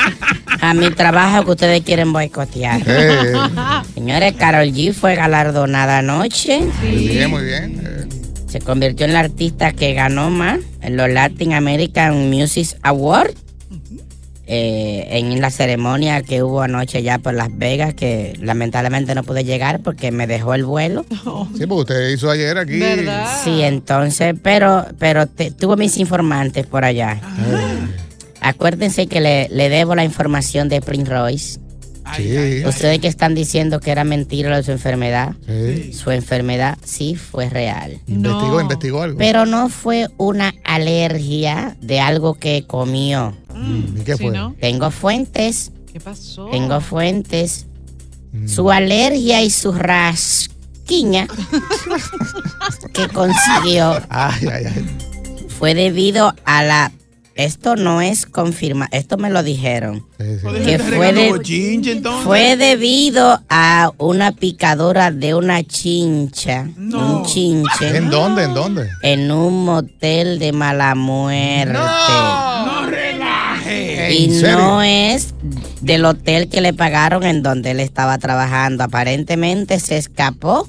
a 0.61 0.73
mi 0.73 0.89
trabajo 0.91 1.43
que 1.43 1.51
ustedes 1.51 1.81
quieren 1.81 2.13
boicotear. 2.13 2.81
Eh, 2.87 3.33
Señores, 3.93 4.33
Carol 4.37 4.67
G 4.71 4.93
fue 4.93 5.15
galardonada 5.15 5.97
anoche. 5.97 6.61
muy 6.61 7.07
bien, 7.09 7.29
muy 7.29 7.43
bien. 7.43 7.81
Eh, 7.83 8.05
Se 8.47 8.61
convirtió 8.61 9.05
en 9.05 9.11
la 9.11 9.19
artista 9.19 9.73
que 9.73 9.93
ganó 9.93 10.29
más 10.29 10.59
en 10.81 10.95
los 10.95 11.09
Latin 11.09 11.51
American 11.51 12.29
Music 12.29 12.69
Awards. 12.83 13.35
Eh, 14.49 15.07
en 15.11 15.41
la 15.41 15.49
ceremonia 15.51 16.21
que 16.23 16.41
hubo 16.41 16.61
anoche 16.61 17.03
ya 17.03 17.19
por 17.19 17.33
Las 17.33 17.49
Vegas, 17.57 17.93
que 17.93 18.33
lamentablemente 18.41 19.13
no 19.13 19.23
pude 19.23 19.43
llegar 19.43 19.81
porque 19.81 20.11
me 20.11 20.25
dejó 20.27 20.53
el 20.53 20.63
vuelo. 20.65 21.05
Sí, 21.57 21.65
porque 21.67 21.93
usted 21.93 22.09
hizo 22.09 22.29
ayer 22.31 22.57
aquí. 22.57 22.79
¿Verdad? 22.79 23.27
Sí, 23.43 23.61
entonces, 23.61 24.35
pero, 24.41 24.85
pero 24.99 25.27
te- 25.27 25.51
tuve 25.51 25.75
mis 25.75 25.97
informantes 25.97 26.65
por 26.65 26.85
allá. 26.85 27.19
Acuérdense 28.41 29.07
que 29.07 29.19
le, 29.19 29.49
le 29.49 29.69
debo 29.69 29.95
la 29.95 30.03
información 30.03 30.69
de 30.69 30.81
Prince 30.81 31.11
Royce. 31.11 31.59
Sí. 32.15 32.63
Ustedes 32.65 32.99
que 32.99 33.07
están 33.09 33.35
diciendo 33.35 33.81
que 33.81 33.91
era 33.91 34.05
mentira 34.05 34.49
lo 34.49 34.55
de 34.55 34.63
su 34.63 34.71
enfermedad. 34.71 35.33
sí. 35.45 35.91
Su 35.91 36.11
enfermedad 36.11 36.77
sí 36.85 37.15
fue 37.15 37.49
real. 37.49 37.99
Investigó, 38.07 38.53
No. 38.55 38.61
investigó 38.61 39.01
algo. 39.03 39.17
Pero 39.17 39.45
no 39.45 39.67
fue 39.67 40.07
una 40.17 40.53
alergia 40.63 41.75
de 41.81 41.99
algo 41.99 42.35
que 42.35 42.63
comió. 42.65 43.33
¿Y 43.57 44.01
qué 44.03 44.15
Sí, 44.15 44.23
fue? 44.25 44.31
¿no? 44.33 44.55
Tengo 44.59 44.91
fuentes, 44.91 45.71
¿Qué 45.91 45.99
pasó? 45.99 46.47
tengo 46.51 46.79
fuentes. 46.81 47.65
Su 48.45 48.69
alergia 48.71 49.41
y 49.41 49.49
su 49.49 49.71
rasquiña 49.71 51.27
que 52.93 53.07
consiguió 53.09 53.99
Ay, 54.09 54.47
ay, 54.51 54.65
ay. 54.65 54.85
fue 55.49 55.73
debido 55.73 56.33
a 56.45 56.63
la... 56.63 56.91
Esto 57.35 57.75
no 57.75 58.01
es 58.01 58.25
confirmado, 58.25 58.89
esto 58.91 59.17
me 59.17 59.29
lo 59.29 59.43
dijeron. 59.43 60.03
Sí, 60.19 60.25
Que 60.65 60.79
fue 60.79 61.13
de-. 61.13 62.01
Fue 62.23 62.57
debido 62.57 63.43
a 63.47 63.91
una 63.99 64.31
picadura 64.31 65.11
de 65.11 65.35
una 65.35 65.63
chincha, 65.63 66.67
No. 66.77 67.19
un 67.19 67.25
chinche, 67.27 67.95
¿En 67.95 68.09
dónde? 68.09 68.43
¿En 68.45 68.53
dónde? 68.55 68.89
en 69.03 69.31
un 69.31 69.65
motel 69.65 70.39
de 70.39 70.51
mala 70.51 70.95
muerte. 70.95 71.73
No. 71.73 72.46
Y 74.09 74.27
no 74.27 74.81
es 74.81 75.33
del 75.81 76.05
hotel 76.05 76.49
que 76.49 76.61
le 76.61 76.73
pagaron 76.73 77.23
en 77.23 77.43
donde 77.43 77.71
él 77.71 77.79
estaba 77.79 78.17
trabajando. 78.17 78.83
Aparentemente 78.83 79.79
se 79.79 79.97
escapó. 79.97 80.67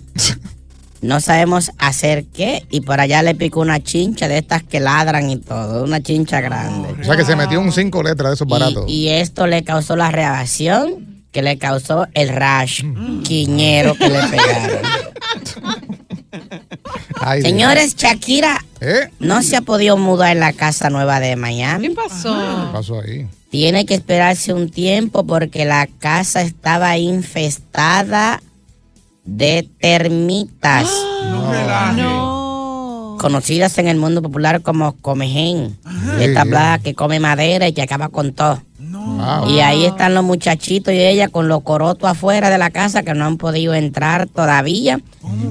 No 1.00 1.20
sabemos 1.20 1.70
hacer 1.78 2.24
qué. 2.24 2.66
Y 2.70 2.80
por 2.80 3.00
allá 3.00 3.22
le 3.22 3.34
picó 3.34 3.60
una 3.60 3.80
chincha 3.80 4.26
de 4.26 4.38
estas 4.38 4.62
que 4.62 4.80
ladran 4.80 5.30
y 5.30 5.36
todo. 5.36 5.84
Una 5.84 6.02
chincha 6.02 6.40
grande. 6.40 6.88
O 7.00 7.04
sea 7.04 7.16
que 7.16 7.24
se 7.24 7.36
metió 7.36 7.60
un 7.60 7.72
cinco 7.72 8.02
letras 8.02 8.30
de 8.30 8.34
esos 8.34 8.48
baratos. 8.48 8.84
Y, 8.88 9.04
y 9.04 9.08
esto 9.10 9.46
le 9.46 9.62
causó 9.62 9.94
la 9.94 10.10
reacción 10.10 11.06
que 11.30 11.42
le 11.42 11.58
causó 11.58 12.06
el 12.14 12.30
rash 12.30 12.82
quiñero 13.22 13.94
que 13.94 14.08
le 14.08 14.20
pegaron. 14.28 14.78
Ay. 17.20 17.42
Señores, 17.42 17.94
Shakira 17.96 18.64
¿Eh? 18.80 19.10
no 19.18 19.42
se 19.42 19.56
ha 19.56 19.60
podido 19.62 19.96
mudar 19.96 20.32
en 20.32 20.40
la 20.40 20.52
casa 20.52 20.88
nueva 20.90 21.20
de 21.20 21.30
¿Qué 21.30 21.36
Miami. 21.36 21.90
pasó? 21.90 22.34
¿Qué 22.36 22.72
pasó 22.72 23.00
ahí? 23.00 23.26
Tiene 23.50 23.86
que 23.86 23.94
esperarse 23.94 24.52
un 24.52 24.70
tiempo 24.70 25.24
porque 25.24 25.64
la 25.64 25.86
casa 25.98 26.42
estaba 26.42 26.96
infestada 26.98 28.42
de 29.24 29.68
termitas, 29.80 30.88
No 31.96 33.16
conocidas 33.20 33.76
en 33.78 33.88
el 33.88 33.96
mundo 33.96 34.22
popular 34.22 34.62
como 34.62 34.92
comején. 34.92 35.76
Sí, 35.84 36.24
Esta 36.24 36.44
sí. 36.44 36.48
plaga 36.50 36.78
que 36.78 36.94
come 36.94 37.18
madera 37.18 37.66
y 37.66 37.72
que 37.72 37.82
acaba 37.82 38.08
con 38.10 38.32
todo. 38.32 38.62
Wow. 38.78 39.50
Y 39.50 39.58
ahí 39.60 39.84
están 39.86 40.14
los 40.14 40.22
muchachitos 40.22 40.94
y 40.94 40.98
ella 41.00 41.26
con 41.28 41.48
los 41.48 41.62
corotos 41.62 42.08
afuera 42.08 42.48
de 42.48 42.58
la 42.58 42.70
casa 42.70 43.02
que 43.02 43.14
no 43.14 43.24
han 43.26 43.36
podido 43.36 43.74
entrar 43.74 44.28
todavía 44.28 45.00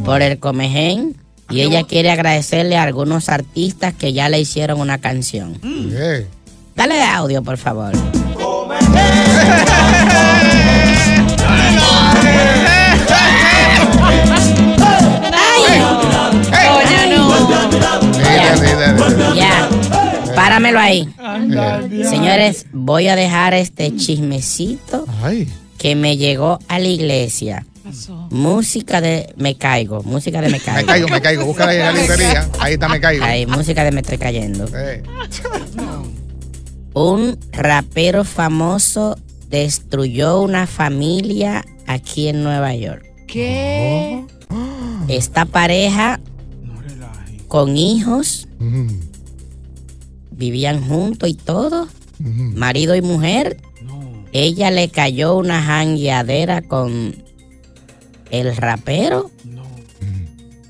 por 0.05 0.21
el 0.21 0.39
comején. 0.39 1.17
Y 1.49 1.61
ella 1.61 1.83
quiere 1.83 2.11
agradecerle 2.11 2.77
a 2.77 2.83
algunos 2.83 3.29
artistas 3.29 3.93
que 3.93 4.11
ya 4.13 4.27
le 4.29 4.39
hicieron 4.39 4.79
una 4.79 4.97
canción. 4.97 5.59
Eh, 5.63 6.27
Dale 6.75 7.01
audio, 7.03 7.41
por 7.41 7.57
favor. 7.57 7.93
Ya, 19.35 19.69
páramelo 20.35 20.79
ahí. 20.79 21.07
Señores, 22.09 22.65
voy 22.71 23.07
a 23.07 23.15
dejar 23.15 23.53
este 23.53 23.95
chismecito 23.95 25.05
que 25.77 25.95
me 25.95 26.17
llegó 26.17 26.59
a 26.67 26.79
la 26.79 26.87
iglesia. 26.87 27.65
Música 28.31 29.01
de 29.01 29.33
Me 29.37 29.55
Caigo, 29.57 30.03
música 30.03 30.41
de 30.41 30.47
Me 30.47 30.53
me 30.53 30.59
Caigo. 30.59 30.87
caigo, 30.87 31.07
me 31.07 31.21
caigo. 31.21 31.45
Búscala 31.45 31.71
ahí 31.71 31.77
en 31.77 31.83
la 31.85 31.91
librería. 32.01 32.49
Ahí 32.59 32.73
está, 32.73 32.87
me 32.89 32.99
caigo. 32.99 33.23
Ahí, 33.23 33.45
música 33.45 33.83
de 33.83 33.91
Me 33.91 34.01
Estoy 34.01 34.17
Cayendo. 34.17 34.65
Eh, 34.75 35.03
Un 36.93 37.37
rapero 37.51 38.23
famoso 38.23 39.17
destruyó 39.49 40.41
una 40.41 40.67
familia 40.67 41.63
aquí 41.85 42.27
en 42.27 42.43
Nueva 42.43 42.75
York. 42.75 43.05
¿Qué? 43.27 44.23
Esta 45.07 45.45
pareja 45.45 46.19
con 47.47 47.77
hijos 47.77 48.47
mm, 48.59 48.87
vivían 50.31 50.85
juntos 50.85 51.29
y 51.29 51.33
todo, 51.33 51.87
mm. 52.19 52.55
marido 52.57 52.95
y 52.95 53.01
mujer. 53.01 53.57
No. 53.85 54.25
Ella 54.33 54.71
le 54.71 54.89
cayó 54.89 55.35
una 55.37 55.61
jangueadera 55.61 56.61
con 56.61 57.15
el 58.31 58.55
rapero. 58.55 59.31
No. 59.45 59.63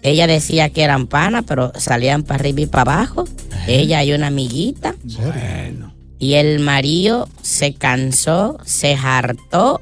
Ella 0.03 0.27
decía 0.27 0.69
que 0.69 0.83
eran 0.83 1.07
panas, 1.07 1.43
pero 1.47 1.71
salían 1.75 2.23
para 2.23 2.39
arriba 2.39 2.61
y 2.61 2.65
para 2.67 2.93
abajo. 2.93 3.25
Ella 3.67 4.03
y 4.03 4.13
una 4.13 4.27
amiguita. 4.27 4.95
Bueno. 5.03 5.93
Y 6.19 6.33
el 6.35 6.59
marido 6.59 7.27
se 7.41 7.73
cansó, 7.73 8.57
se 8.65 8.95
hartó 8.95 9.81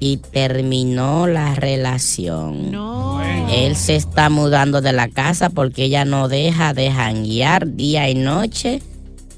y 0.00 0.18
terminó 0.18 1.26
la 1.26 1.54
relación. 1.54 2.70
No. 2.70 3.20
Él 3.50 3.76
se 3.76 3.96
está 3.96 4.30
mudando 4.30 4.80
de 4.80 4.92
la 4.92 5.08
casa 5.08 5.50
porque 5.50 5.84
ella 5.84 6.04
no 6.04 6.28
deja 6.28 6.72
de 6.74 6.90
janguear 6.90 7.74
día 7.74 8.08
y 8.08 8.14
noche 8.14 8.80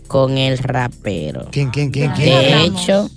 con 0.06 0.36
el 0.36 0.58
rapero. 0.58 1.48
¿Quién, 1.50 1.70
quién, 1.70 1.90
quién, 1.90 2.12
quién? 2.12 2.28
De 2.28 2.54
hablamos? 2.54 2.82
hecho, 2.82 3.10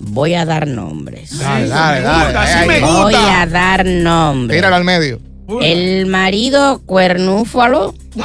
Voy 0.00 0.34
a 0.34 0.44
dar 0.44 0.66
nombres. 0.66 1.38
Dale, 1.38 1.68
dale, 1.68 2.00
dale. 2.00 2.80
Voy 2.80 3.14
a 3.14 3.46
dar 3.46 3.86
nombres. 3.86 4.58
Tíralo 4.58 4.76
al 4.76 4.84
medio. 4.84 5.20
El 5.60 6.06
marido 6.06 6.80
cuernúfalo 6.86 7.94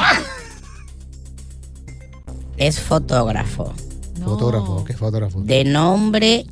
es 2.56 2.80
fotógrafo. 2.80 3.74
Fotógrafo, 4.22 4.84
¿qué 4.84 4.94
fotógrafo? 4.94 5.40
De 5.42 5.64
nombre 5.64 6.46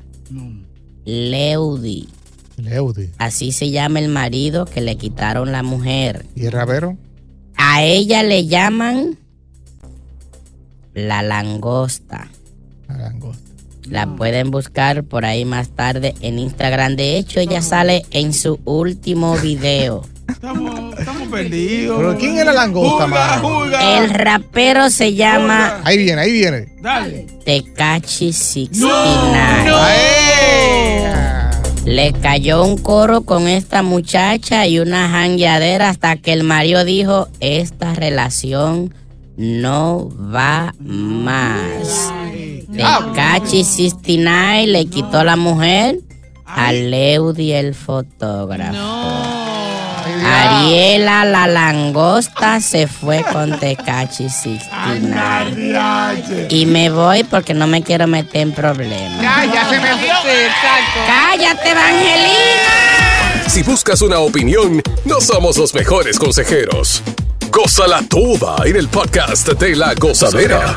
Leudi. 1.05 2.09
Leudi. 2.57 3.11
Así 3.19 3.53
se 3.53 3.71
llama 3.71 4.01
el 4.01 4.09
marido 4.09 4.67
que 4.67 4.81
le 4.81 4.97
quitaron 4.97 5.53
la 5.53 5.63
mujer. 5.63 6.27
¿Y 6.35 6.47
el 6.47 6.53
rapero? 6.53 6.97
A 7.57 7.83
ella 7.83 8.23
le 8.23 8.47
llaman 8.47 9.19
la 10.95 11.23
langosta. 11.23 12.29
La 12.89 12.97
langosta. 12.99 13.48
La 13.91 14.07
pueden 14.07 14.51
buscar 14.51 15.05
por 15.05 15.25
ahí 15.25 15.45
más 15.45 15.71
tarde 15.71 16.15
en 16.21 16.39
Instagram. 16.39 16.97
De 16.97 17.17
hecho, 17.17 17.41
ella 17.41 17.63
sale 17.63 18.05
en 18.11 18.35
su 18.35 18.61
último 18.65 19.37
video. 19.39 20.05
Estamos, 20.29 20.99
estamos 20.99 21.29
perdidos. 21.29 21.97
¿Pero 21.99 22.19
quién 22.19 22.39
es 22.39 22.45
la 22.45 22.53
langosta, 22.53 23.39
Juga. 23.39 23.99
El 23.99 24.11
rapero 24.11 24.91
se 24.91 25.15
llama 25.15 25.81
Ahí 25.85 25.97
viene, 25.97 26.21
ahí 26.21 26.33
viene. 26.33 26.75
Dale. 26.83 27.27
Tecachi 27.45 28.33
69. 28.33 30.19
Le 31.87 32.13
cayó 32.13 32.63
un 32.65 32.77
coro 32.77 33.23
con 33.23 33.49
esta 33.49 33.83
muchacha 33.83 34.67
y 34.67 34.79
una 34.79 35.09
jangueadera 35.09 35.89
hasta 35.89 36.17
que 36.17 36.35
el 36.35 36.45
marido 36.45 36.85
dijo, 36.85 37.29
esta 37.41 37.95
relación 37.95 38.93
no 39.39 40.11
va 40.11 40.75
más. 40.79 42.13
Tecachi 42.79 43.65
69 43.65 44.67
le 44.69 44.87
quitó 44.87 45.25
la 45.25 45.35
mujer 45.35 45.97
a 46.47 46.71
Leudi 46.73 47.53
el 47.53 47.75
fotógrafo. 47.75 48.79
Ariela 50.25 51.25
la 51.25 51.49
langosta 51.49 52.61
se 52.61 52.87
fue 52.87 53.25
con 53.33 53.59
Tecachi 53.59 54.29
69. 54.29 56.47
Y 56.51 56.67
me 56.67 56.89
voy 56.91 57.25
porque 57.25 57.53
no 57.55 57.67
me 57.67 57.83
quiero 57.83 58.07
meter 58.07 58.43
en 58.43 58.53
problemas. 58.53 59.21
ya 59.21 59.67
se 59.69 59.81
metió. 59.81 60.15
Sí, 60.23 60.29
exacto. 60.29 61.01
¡Cállate, 61.07 61.71
Evangelina! 61.71 63.49
Si 63.49 63.63
buscas 63.65 64.03
una 64.03 64.21
opinión, 64.21 64.81
no 65.05 65.21
somos 65.21 65.57
los 65.57 65.75
mejores 65.75 66.17
consejeros. 66.19 67.03
Gózala 67.51 68.03
toda 68.09 68.65
en 68.67 68.77
el 68.77 68.87
podcast 68.89 69.49
de 69.49 69.75
la 69.75 69.95
gozadera. 69.95 70.77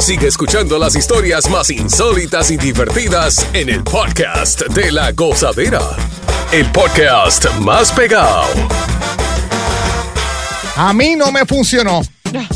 Sigue 0.00 0.26
escuchando 0.28 0.78
las 0.78 0.96
historias 0.96 1.48
más 1.50 1.70
insólitas 1.70 2.50
y 2.50 2.56
divertidas 2.56 3.46
en 3.52 3.68
el 3.68 3.84
podcast 3.84 4.62
de 4.68 4.90
la 4.90 5.12
gozadera. 5.12 5.80
El 6.52 6.66
podcast 6.72 7.46
más 7.60 7.92
pegado. 7.92 8.44
A 10.76 10.92
mí 10.92 11.14
no 11.16 11.30
me 11.30 11.44
funcionó. 11.46 12.00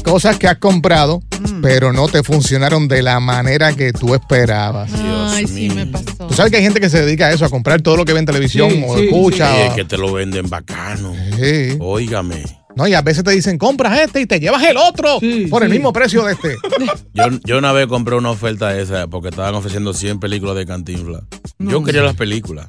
Cosas 0.04 0.36
que 0.38 0.48
has 0.48 0.58
comprado, 0.58 1.22
pero 1.62 1.92
no 1.92 2.08
te 2.08 2.22
funcionaron 2.22 2.88
de 2.88 3.02
la 3.02 3.20
manera 3.20 3.72
que 3.74 3.92
tú 3.92 4.14
esperabas. 4.14 4.90
Ay, 5.30 5.46
sí 5.46 5.68
me 5.68 5.86
pasó. 5.86 6.04
Tú 6.28 6.34
sabes 6.34 6.50
que 6.50 6.58
hay 6.58 6.62
gente 6.62 6.80
que 6.80 6.88
se 6.90 7.02
dedica 7.04 7.26
a 7.26 7.32
eso, 7.32 7.44
a 7.44 7.48
comprar 7.50 7.82
todo 7.82 7.96
lo 7.96 8.04
que 8.04 8.12
ve 8.12 8.20
en 8.20 8.26
televisión 8.26 8.70
Sí, 8.70 8.84
o 8.86 8.96
sí, 8.96 9.04
escucha. 9.04 9.52
sí, 9.52 9.60
o- 9.60 9.64
es 9.66 9.74
que 9.74 9.84
te 9.84 9.98
lo 9.98 10.12
venden 10.12 10.48
bacano. 10.48 11.12
Sí. 11.38 11.76
Óigame. 11.80 12.44
No, 12.76 12.88
y 12.88 12.94
a 12.94 13.02
veces 13.02 13.22
te 13.24 13.30
dicen, 13.30 13.56
compras 13.58 13.98
este 14.00 14.20
y 14.20 14.26
te 14.26 14.40
llevas 14.40 14.62
el 14.64 14.76
otro 14.76 15.18
por 15.50 15.62
el 15.62 15.70
mismo 15.70 15.92
precio 15.92 16.24
de 16.24 16.32
este. 16.32 16.56
Yo, 17.14 17.24
yo 17.44 17.58
una 17.58 17.72
vez 17.72 17.86
compré 17.86 18.16
una 18.16 18.30
oferta 18.30 18.76
esa 18.76 19.06
porque 19.06 19.28
estaban 19.28 19.54
ofreciendo 19.54 19.94
100 19.94 20.18
películas 20.18 20.56
de 20.56 20.66
Cantinflas. 20.66 21.22
Yo 21.58 21.82
quería 21.84 22.02
las 22.02 22.16
películas. 22.16 22.66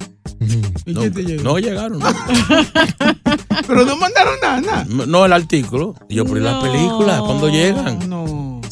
¿Y 0.85 0.93
No, 0.93 1.01
qué 1.01 1.09
te 1.09 1.23
llegó? 1.23 1.43
no 1.43 1.57
llegaron. 1.57 1.99
No, 1.99 2.05
Pero 3.67 3.85
no 3.85 3.97
mandaron 3.97 4.35
nada. 4.41 4.85
No, 4.87 5.25
el 5.25 5.33
artículo. 5.33 5.95
Y 6.09 6.15
yo, 6.15 6.23
¿y 6.23 6.39
las 6.39 6.63
películas? 6.63 7.21
¿Cuándo 7.21 7.49
llegan? 7.49 8.07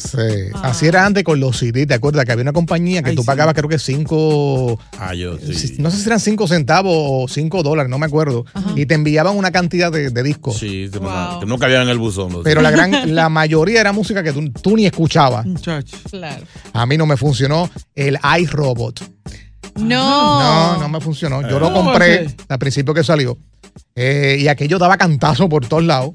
Sí. 0.04 0.52
Así 0.62 0.86
era 0.86 1.06
antes 1.06 1.24
con 1.24 1.40
los 1.40 1.56
CD. 1.58 1.86
¿Te 1.86 1.94
acuerdas 1.94 2.24
que 2.24 2.32
había 2.32 2.42
una 2.42 2.52
compañía 2.52 3.02
que 3.02 3.12
tú 3.12 3.24
pagabas, 3.24 3.54
creo 3.54 3.68
que 3.68 3.78
cinco. 3.78 4.78
Ah, 4.98 5.14
yo 5.14 5.38
sí. 5.38 5.76
No 5.78 5.90
sé 5.90 5.98
si 5.98 6.06
eran 6.06 6.20
cinco 6.20 6.46
centavos 6.46 6.92
o 6.94 7.26
cinco 7.28 7.62
dólares, 7.62 7.88
no 7.90 7.98
me 7.98 8.06
acuerdo. 8.06 8.44
Y 8.76 8.86
te 8.86 8.94
enviaban 8.94 9.36
una 9.36 9.50
cantidad 9.50 9.90
de, 9.90 10.10
de 10.10 10.22
discos. 10.22 10.58
Sí, 10.58 10.88
mandaban, 10.94 11.40
que 11.40 11.46
no 11.46 11.58
cabían 11.58 11.82
en 11.82 11.88
el 11.88 11.98
buzón. 11.98 12.42
Pero 12.44 12.60
la 12.60 12.70
gran, 12.70 12.92
la 13.14 13.28
mayoría 13.28 13.80
era 13.80 13.92
música 13.92 14.22
que 14.22 14.32
tú, 14.32 14.50
tú 14.50 14.76
ni 14.76 14.86
escuchabas. 14.86 15.46
Claro. 16.10 16.44
A 16.72 16.86
mí 16.86 16.96
no 16.96 17.06
me 17.06 17.16
funcionó 17.16 17.70
el 17.94 18.18
iRobot. 18.40 19.00
No. 19.76 20.74
No, 20.74 20.78
no 20.80 20.88
me 20.88 21.00
funcionó. 21.00 21.42
Yo 21.42 21.58
lo 21.58 21.72
¿Cómo 21.72 21.76
va 21.76 21.80
a 21.80 21.84
compré 21.98 22.26
al 22.48 22.58
principio 22.58 22.94
que 22.94 23.02
salió. 23.02 23.36
eh, 23.96 24.36
y 24.40 24.48
aquello 24.48 24.78
daba 24.78 24.96
cantazo 24.96 25.48
por 25.48 25.66
todos 25.66 25.82
lados. 25.82 26.12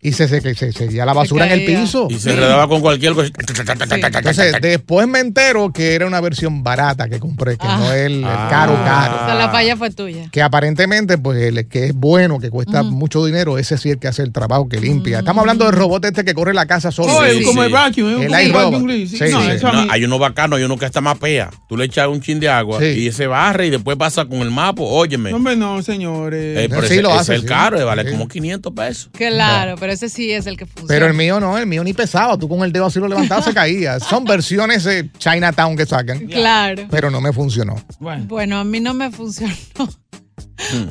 Y 0.00 0.12
se 0.12 0.28
se, 0.28 0.54
se, 0.54 0.72
seguía 0.72 1.04
la 1.04 1.12
basura 1.12 1.46
en 1.46 1.52
el 1.52 1.64
piso. 1.64 2.06
Y 2.10 2.18
se 2.18 2.30
enredaba 2.30 2.68
con 2.68 2.80
cualquier 2.80 3.14
cosa. 3.14 3.30
Entonces, 3.38 4.54
después 4.60 5.06
me 5.08 5.20
entero 5.20 5.72
que 5.72 5.94
era 5.94 6.06
una 6.06 6.20
versión 6.20 6.62
barata 6.62 7.08
que 7.08 7.18
compré, 7.18 7.56
que 7.56 7.66
no 7.66 7.92
es 7.92 8.06
el, 8.06 8.12
el 8.18 8.24
Ah. 8.24 8.46
caro, 8.50 8.72
O 8.74 8.84
caro. 8.84 9.26
sea, 9.26 9.34
la 9.34 9.48
falla 9.50 9.76
fue 9.76 9.90
tuya. 9.90 10.28
Que 10.30 10.42
aparentemente, 10.42 11.18
pues, 11.18 11.40
el 11.42 11.66
que 11.68 11.86
es 11.86 11.94
bueno, 11.94 12.38
que 12.38 12.50
cuesta 12.50 12.82
mucho 12.82 13.24
dinero, 13.24 13.58
ese 13.58 13.78
sí 13.78 13.88
es 13.88 13.94
el 13.94 14.00
que 14.00 14.08
hace 14.08 14.22
el 14.22 14.32
trabajo, 14.32 14.68
que 14.68 14.80
limpia. 14.80 15.18
Estamos 15.20 15.40
hablando 15.42 15.64
del 15.64 15.74
robot 15.74 16.04
este 16.04 16.24
que 16.24 16.34
corre 16.34 16.54
la 16.54 16.66
casa 16.66 16.90
solo. 16.90 17.24
Es 17.24 17.38
Sí, 17.38 17.44
como 17.44 17.62
sí. 17.62 17.66
el 17.66 17.72
vacuum, 17.72 18.22
es 18.22 18.32
El 18.32 18.52
vacuum 18.52 18.88
sí. 18.90 19.06
Sí, 19.08 19.24
No, 19.30 19.42
sí. 19.42 19.88
hay 19.90 20.04
uno 20.04 20.18
bacano, 20.18 20.56
hay 20.56 20.62
uno 20.64 20.76
que 20.78 20.86
está 20.86 21.00
más 21.00 21.18
pea. 21.18 21.50
Tú 21.68 21.76
le 21.76 21.84
echas 21.86 22.08
un 22.08 22.20
chin 22.20 22.40
de 22.40 22.48
agua 22.48 22.78
Sí. 22.80 22.86
y 22.86 23.06
ese 23.08 23.26
barre 23.26 23.66
y 23.66 23.70
después 23.70 23.96
pasa 23.96 24.24
con 24.24 24.38
el 24.40 24.50
mapa. 24.50 24.82
Óyeme. 24.82 25.30
No, 25.30 25.36
hombre, 25.36 25.56
no, 25.56 25.82
señores. 25.82 26.58
Eh, 26.58 26.66
pero 26.68 26.82
Sí, 26.86 26.94
ese, 26.94 27.02
lo 27.02 27.10
ese 27.10 27.18
hace, 27.18 27.32
es 27.34 27.36
el 27.36 27.42
sí. 27.42 27.48
caro, 27.48 27.80
eh, 27.80 27.84
vale 27.84 28.04
Sí. 28.04 28.10
como 28.10 28.28
500 28.28 28.72
pesos. 28.72 29.10
Claro, 29.12 29.55
pero 29.78 29.92
ese 29.92 30.08
sí 30.08 30.30
es 30.32 30.46
el 30.46 30.56
que 30.56 30.66
funciona. 30.66 30.88
Pero 30.88 31.06
el 31.06 31.14
mío 31.14 31.40
no, 31.40 31.56
el 31.58 31.66
mío 31.66 31.82
ni 31.84 31.92
pesaba. 31.92 32.36
Tú 32.38 32.48
con 32.48 32.62
el 32.62 32.72
dedo 32.72 32.86
así 32.86 32.98
lo 33.00 33.08
levantabas, 33.08 33.44
se 33.44 33.54
caía. 33.54 33.98
Son 34.00 34.24
versiones 34.24 34.84
de 34.84 35.10
Chinatown 35.18 35.76
que 35.76 35.86
sacan. 35.86 36.26
Claro. 36.26 36.84
Pero 36.90 37.10
no 37.10 37.20
me 37.20 37.32
funcionó. 37.32 37.74
Bueno. 37.98 38.24
Bueno, 38.28 38.58
a 38.58 38.64
mí 38.64 38.80
no 38.80 38.94
me 38.94 39.10
funcionó. 39.10 39.54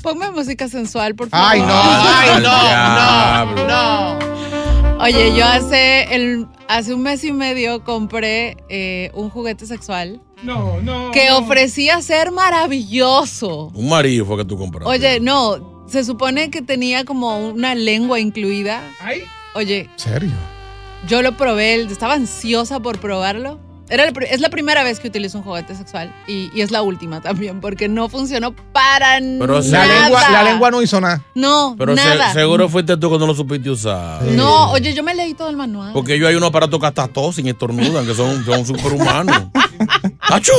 Ponme 0.02 0.30
música 0.32 0.68
sensual, 0.68 1.16
por 1.16 1.30
favor. 1.30 1.48
Ay, 1.52 1.60
no, 1.62 1.68
ay, 1.72 2.42
no, 2.42 3.56
no, 3.66 3.68
no. 3.68 4.36
Oye, 5.04 5.36
yo 5.36 5.46
hace 5.46 6.16
el 6.16 6.48
hace 6.68 6.94
un 6.94 7.02
mes 7.04 7.24
y 7.24 7.32
medio 7.32 7.84
compré 7.84 8.58
eh, 8.70 9.12
un 9.14 9.30
juguete 9.30 9.68
sexual 9.68 10.22
No, 10.42 10.82
no. 10.82 11.12
que 11.12 11.32
ofrecía 11.32 12.02
ser 12.02 12.32
maravilloso. 12.32 13.72
Un 13.76 13.90
marido 13.90 14.26
fue 14.26 14.38
que 14.38 14.46
tú 14.46 14.58
compraste. 14.58 14.90
Oye, 14.90 15.20
no, 15.20 15.75
se 15.88 16.04
supone 16.04 16.50
que 16.50 16.62
tenía 16.62 17.06
como 17.06 17.38
una 17.50 17.76
lengua 17.76 18.20
incluida. 18.20 18.82
Ay. 19.00 19.24
Oye, 19.54 19.90
¿Serio? 19.96 20.32
yo 21.08 21.22
lo 21.22 21.38
probé, 21.38 21.76
estaba 21.84 22.14
ansiosa 22.16 22.80
por 22.80 23.00
probarlo. 23.00 23.60
Era 23.88 24.12
pri- 24.12 24.26
es 24.32 24.42
la 24.42 24.50
primera 24.50 24.84
vez 24.84 25.00
que 25.00 25.08
utilizo 25.10 25.38
un 25.38 25.44
juguete 25.44 25.76
sexual 25.76 26.12
y, 26.26 26.50
y 26.56 26.62
es 26.62 26.72
la 26.72 26.82
última 26.82 27.22
también, 27.22 27.62
porque 27.62 27.88
no 27.88 28.10
funcionó 28.10 28.56
para 28.74 29.20
Pero 29.20 29.62
nada. 29.62 29.86
La 29.86 30.02
lengua, 30.02 30.30
la 30.32 30.44
lengua 30.44 30.72
no 30.72 30.82
hizo 30.82 31.00
nada. 31.00 31.22
No, 31.36 31.76
Pero 31.78 31.96
se- 31.96 32.04
nada. 32.04 32.34
seguro 32.34 32.68
fuiste 32.68 32.98
tú 32.98 33.10
cuando 33.10 33.28
lo 33.28 33.36
supiste 33.36 33.70
usar. 33.70 34.24
No, 34.24 34.72
oye, 34.72 34.96
yo 34.96 35.04
me 35.04 35.14
leí 35.14 35.36
todo 35.36 35.50
el 35.52 35.56
manual. 35.56 35.94
Porque 35.94 36.18
yo 36.18 36.28
hay 36.28 36.34
unos 36.34 36.50
aparatos 36.50 36.80
que 36.80 36.86
hasta 36.88 37.08
tosen 37.08 37.46
y 37.46 37.52
estornudan, 37.52 38.08
que 38.08 38.16
son, 38.16 38.44
son 38.44 38.66
superhumanos. 38.66 39.44
¡Achú! 40.36 40.54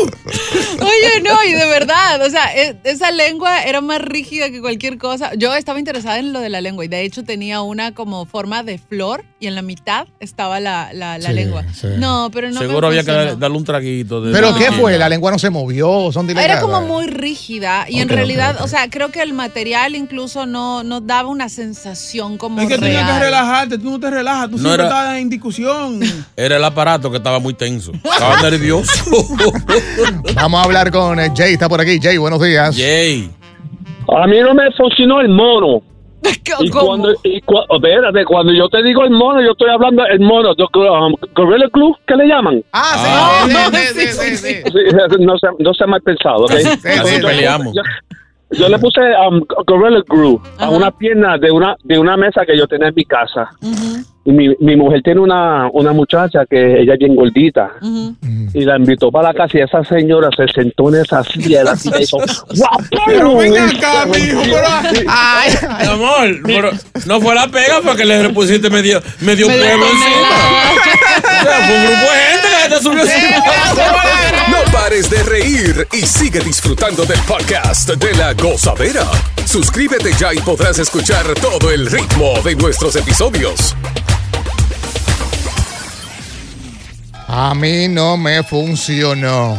Oye, 0.80 1.20
no, 1.22 1.42
y 1.44 1.52
de 1.52 1.66
verdad, 1.66 2.20
o 2.24 2.30
sea, 2.30 2.54
e- 2.54 2.76
esa 2.84 3.10
lengua 3.10 3.62
era 3.62 3.80
más 3.80 4.00
rígida 4.00 4.50
que 4.50 4.60
cualquier 4.60 4.98
cosa. 4.98 5.32
Yo 5.34 5.54
estaba 5.54 5.78
interesada 5.78 6.18
en 6.18 6.32
lo 6.32 6.40
de 6.40 6.48
la 6.50 6.60
lengua 6.60 6.84
y 6.84 6.88
de 6.88 7.02
hecho 7.02 7.24
tenía 7.24 7.62
una 7.62 7.92
como 7.94 8.26
forma 8.26 8.62
de 8.62 8.78
flor 8.78 9.24
y 9.40 9.46
en 9.46 9.54
la 9.54 9.62
mitad 9.62 10.06
estaba 10.20 10.60
la, 10.60 10.90
la- 10.92 11.18
la 11.18 11.28
Sí, 11.28 11.34
lengua. 11.34 11.64
sí. 11.74 11.88
No, 11.98 12.30
pero 12.32 12.48
no 12.50 12.60
me 12.60 12.66
Seguro 12.66 12.86
había 12.88 13.04
que 13.04 13.12
darle 13.12 13.56
un 13.56 13.64
traguito. 13.64 14.20
De 14.20 14.32
¿Pero 14.32 14.54
qué 14.56 14.72
fue? 14.72 14.96
La 14.98 15.08
lengua 15.08 15.30
no 15.30 15.38
se 15.38 15.50
movió, 15.50 16.10
son 16.12 16.28
Era 16.30 16.40
delicadas. 16.40 16.62
como 16.62 16.80
muy 16.82 17.06
rígida 17.06 17.86
y 17.88 18.00
en 18.00 18.08
realidad, 18.08 18.58
o 18.62 18.68
sea, 18.68 18.88
creo 18.90 19.10
que 19.10 19.20
el 19.22 19.32
material 19.32 19.94
incluso 19.94 20.46
no, 20.46 20.82
no 20.84 21.00
daba 21.00 21.28
una 21.28 21.48
sensación 21.48 22.38
como 22.38 22.60
Es 22.60 22.68
que 22.68 22.78
tienes 22.78 22.98
que 22.98 23.04
real. 23.04 23.20
relajarte, 23.20 23.78
tú 23.78 23.90
no 23.90 24.00
te 24.00 24.10
relajas, 24.10 24.46
tú 24.50 24.56
No 24.56 24.62
siempre 24.62 24.84
era- 24.86 24.88
estás 24.88 25.18
en 25.18 25.28
discusión. 25.30 26.00
Era 26.36 26.56
el 26.56 26.64
aparato 26.64 27.10
que 27.10 27.16
estaba 27.18 27.38
muy 27.38 27.54
tenso. 27.54 27.92
Estaba 27.92 28.40
nervioso. 28.50 29.04
Vamos 30.34 30.60
a 30.60 30.64
hablar 30.64 30.90
con 30.90 31.18
eh, 31.20 31.30
Jay, 31.34 31.54
está 31.54 31.68
por 31.68 31.80
aquí. 31.80 31.98
Jay, 32.00 32.16
buenos 32.18 32.40
días. 32.40 32.76
Jay. 32.76 33.30
A 34.08 34.26
mí 34.26 34.38
no 34.40 34.54
me 34.54 34.70
funcionó 34.72 35.20
el 35.20 35.28
mono. 35.28 35.82
Y 36.60 36.70
¿Cómo? 36.70 36.86
cuando, 36.86 37.12
y 37.22 37.40
cua- 37.42 37.66
espérate, 37.70 38.24
cuando 38.24 38.52
yo 38.52 38.68
te 38.68 38.82
digo 38.82 39.04
el 39.04 39.10
mono, 39.10 39.40
yo 39.42 39.52
estoy 39.52 39.68
hablando 39.70 40.02
del 40.04 40.20
mono, 40.20 40.54
de, 40.54 40.64
um, 40.64 41.14
Gorilla 41.34 41.66
Glue, 41.72 41.94
¿qué 42.06 42.16
le 42.16 42.26
llaman? 42.26 42.64
Ah, 42.72 43.44
sí, 43.46 43.52
no, 43.52 43.70
sí, 43.78 43.86
sí, 43.86 44.06
sí, 44.06 44.06
sí, 44.06 44.36
sí, 44.36 44.36
sí. 44.36 44.62
sí. 44.64 44.70
Sí, 45.10 45.24
no 45.24 45.38
sea, 45.38 45.50
no 45.58 45.74
sea 45.74 45.86
mal 45.86 46.00
pensado, 46.02 46.44
¿ok? 46.44 46.50
Casi 46.82 47.16
sí, 47.16 47.22
peleamos. 47.22 47.74
Yo, 47.76 47.82
yo 48.58 48.68
le 48.68 48.78
puse 48.78 49.00
um, 49.28 49.40
Gorilla 49.66 50.02
Glue 50.08 50.40
a 50.58 50.70
una 50.70 50.90
pierna 50.90 51.36
de 51.38 51.50
una 51.50 51.76
de 51.84 51.98
una 51.98 52.16
mesa 52.16 52.44
que 52.46 52.56
yo 52.56 52.66
tenía 52.66 52.88
en 52.88 52.94
mi 52.94 53.04
casa. 53.04 53.50
Y 53.60 53.74
mi, 54.26 54.54
mi 54.60 54.76
mujer 54.76 55.02
tiene 55.02 55.20
una, 55.20 55.68
una 55.72 55.92
muchacha 55.92 56.44
que 56.48 56.80
ella 56.80 56.94
es 56.94 56.98
bien 56.98 57.14
gordita. 57.14 57.72
Y 58.54 58.64
la 58.64 58.76
invitó 58.76 59.10
para 59.10 59.28
la 59.28 59.34
casa 59.34 59.58
y 59.58 59.60
esa 59.60 59.84
señora 59.84 60.28
se 60.36 60.46
sentó 60.52 60.88
en 60.88 61.02
esa 61.02 61.22
silla, 61.24 61.64
la 61.64 61.76
silla 61.76 62.00
hizo 62.00 62.18
Pero 63.06 63.36
ven 63.36 63.56
acá, 63.56 64.06
mijo, 64.06 64.42
pero... 64.44 64.66
Ay, 65.08 65.52
Mi 65.80 65.86
amor, 65.86 66.40
pero 66.44 66.70
no 67.06 67.20
fue 67.20 67.34
la 67.34 67.48
pega 67.48 67.80
porque 67.82 68.04
le 68.04 68.22
repusiste 68.22 68.70
medio, 68.70 69.00
medio 69.20 69.46
pueblo 69.46 69.86
encima. 69.86 70.28
O 71.16 71.42
sea, 71.42 71.66
fue 71.66 71.76
un 71.76 71.86
grupo 71.86 72.12
de 72.12 72.18
gente 72.32 72.48
que 72.62 72.74
te 72.74 72.82
subió 72.82 73.02
encima. 73.02 73.36
No 74.48 74.72
pares 74.72 75.10
de 75.10 75.22
reír 75.22 75.86
y 75.92 76.02
sigue 76.02 76.40
disfrutando 76.40 77.04
del 77.04 77.20
podcast 77.20 77.90
de 77.90 78.14
la 78.14 78.32
gozadera. 78.34 79.04
Suscríbete 79.44 80.12
ya 80.18 80.34
y 80.34 80.38
podrás 80.38 80.78
escuchar 80.78 81.24
todo 81.40 81.70
el 81.70 81.86
ritmo 81.86 82.34
de 82.44 82.56
nuestros 82.56 82.96
episodios. 82.96 83.74
A 87.28 87.54
mí 87.54 87.88
no 87.88 88.16
me 88.16 88.42
funcionó. 88.42 89.56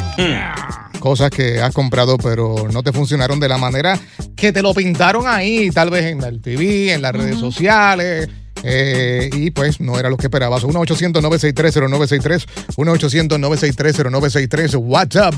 Cosas 0.99 1.29
que 1.29 1.61
has 1.61 1.73
comprado 1.73 2.17
pero 2.17 2.67
no 2.71 2.81
te 2.81 2.91
funcionaron 2.91 3.39
de 3.39 3.47
la 3.47 3.57
manera 3.57 3.97
que 4.35 4.51
te 4.51 4.61
lo 4.61 4.73
pintaron 4.73 5.27
ahí, 5.27 5.69
tal 5.71 5.89
vez 5.89 6.05
en 6.05 6.23
el 6.23 6.41
TV, 6.41 6.93
en 6.93 7.01
las 7.01 7.13
redes 7.13 7.39
sociales. 7.39 8.29
eh, 8.63 9.29
y 9.33 9.51
pues 9.51 9.79
no 9.79 9.99
era 9.99 10.09
lo 10.09 10.17
que 10.17 10.25
esperabas. 10.27 10.63
1-800-963-0963. 10.63 12.47
1-800-963-0963. 12.77 14.75
WhatsApp. 14.79 15.35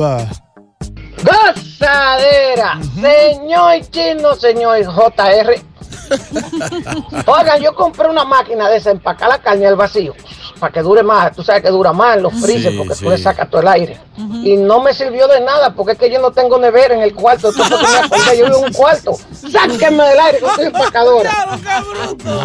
Gozadera, 1.22 2.80
señor 2.96 3.82
chino, 3.92 4.36
señor 4.36 4.86
JR. 4.86 5.62
Oigan, 7.28 7.62
yo 7.62 7.76
compré 7.76 8.08
una 8.08 8.24
máquina 8.24 8.70
de 8.70 8.76
desempacar 8.76 9.28
la 9.30 9.40
carne 9.40 9.68
al 9.68 9.76
vacío 9.76 10.16
para 10.60 10.74
que 10.74 10.82
dure 10.82 11.04
más. 11.04 11.32
Tú 11.36 11.44
sabes 11.44 11.62
que 11.64 11.70
dura 11.70 11.94
más 11.94 12.18
en 12.18 12.24
los 12.24 12.34
freezer 12.34 12.72
Sí, 12.72 12.78
porque 12.78 12.96
sí. 12.96 13.04
tú 13.04 13.10
le 13.10 13.18
sacas 13.18 13.50
todo 13.50 13.62
el 13.62 13.68
aire. 13.68 13.98
Y 14.44 14.58
no 14.58 14.82
me 14.82 14.94
sirvió 14.94 15.28
de 15.28 15.42
nada 15.42 15.74
porque 15.74 15.94
es 15.94 15.98
que 15.98 16.12
yo 16.12 16.20
no 16.20 16.32
tengo 16.32 16.58
nevera 16.60 16.94
en 16.96 17.02
el 17.02 17.14
cuarto. 17.14 17.50
Entonces, 17.50 18.38
yo 18.38 18.46
vivo 18.46 18.58
en 18.60 18.66
un 18.66 18.74
cuarto. 18.74 19.18
Sáquenme 19.34 20.04
del 20.04 20.20
aire 20.20 20.40
con 20.40 20.56
tu 20.56 20.62
empacadora. 20.62 21.32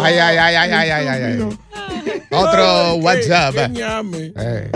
Ay, 0.01 0.17
ay, 0.17 0.37
ay, 0.37 0.55
ay, 0.55 0.71
ay, 0.71 0.89
ay, 0.89 1.07
ay, 1.07 1.23
ay. 1.23 1.57
Otro 2.31 2.95
WhatsApp. 2.95 3.53
Que 3.53 3.69
ñame. 3.69 4.33
Eh. 4.37 4.71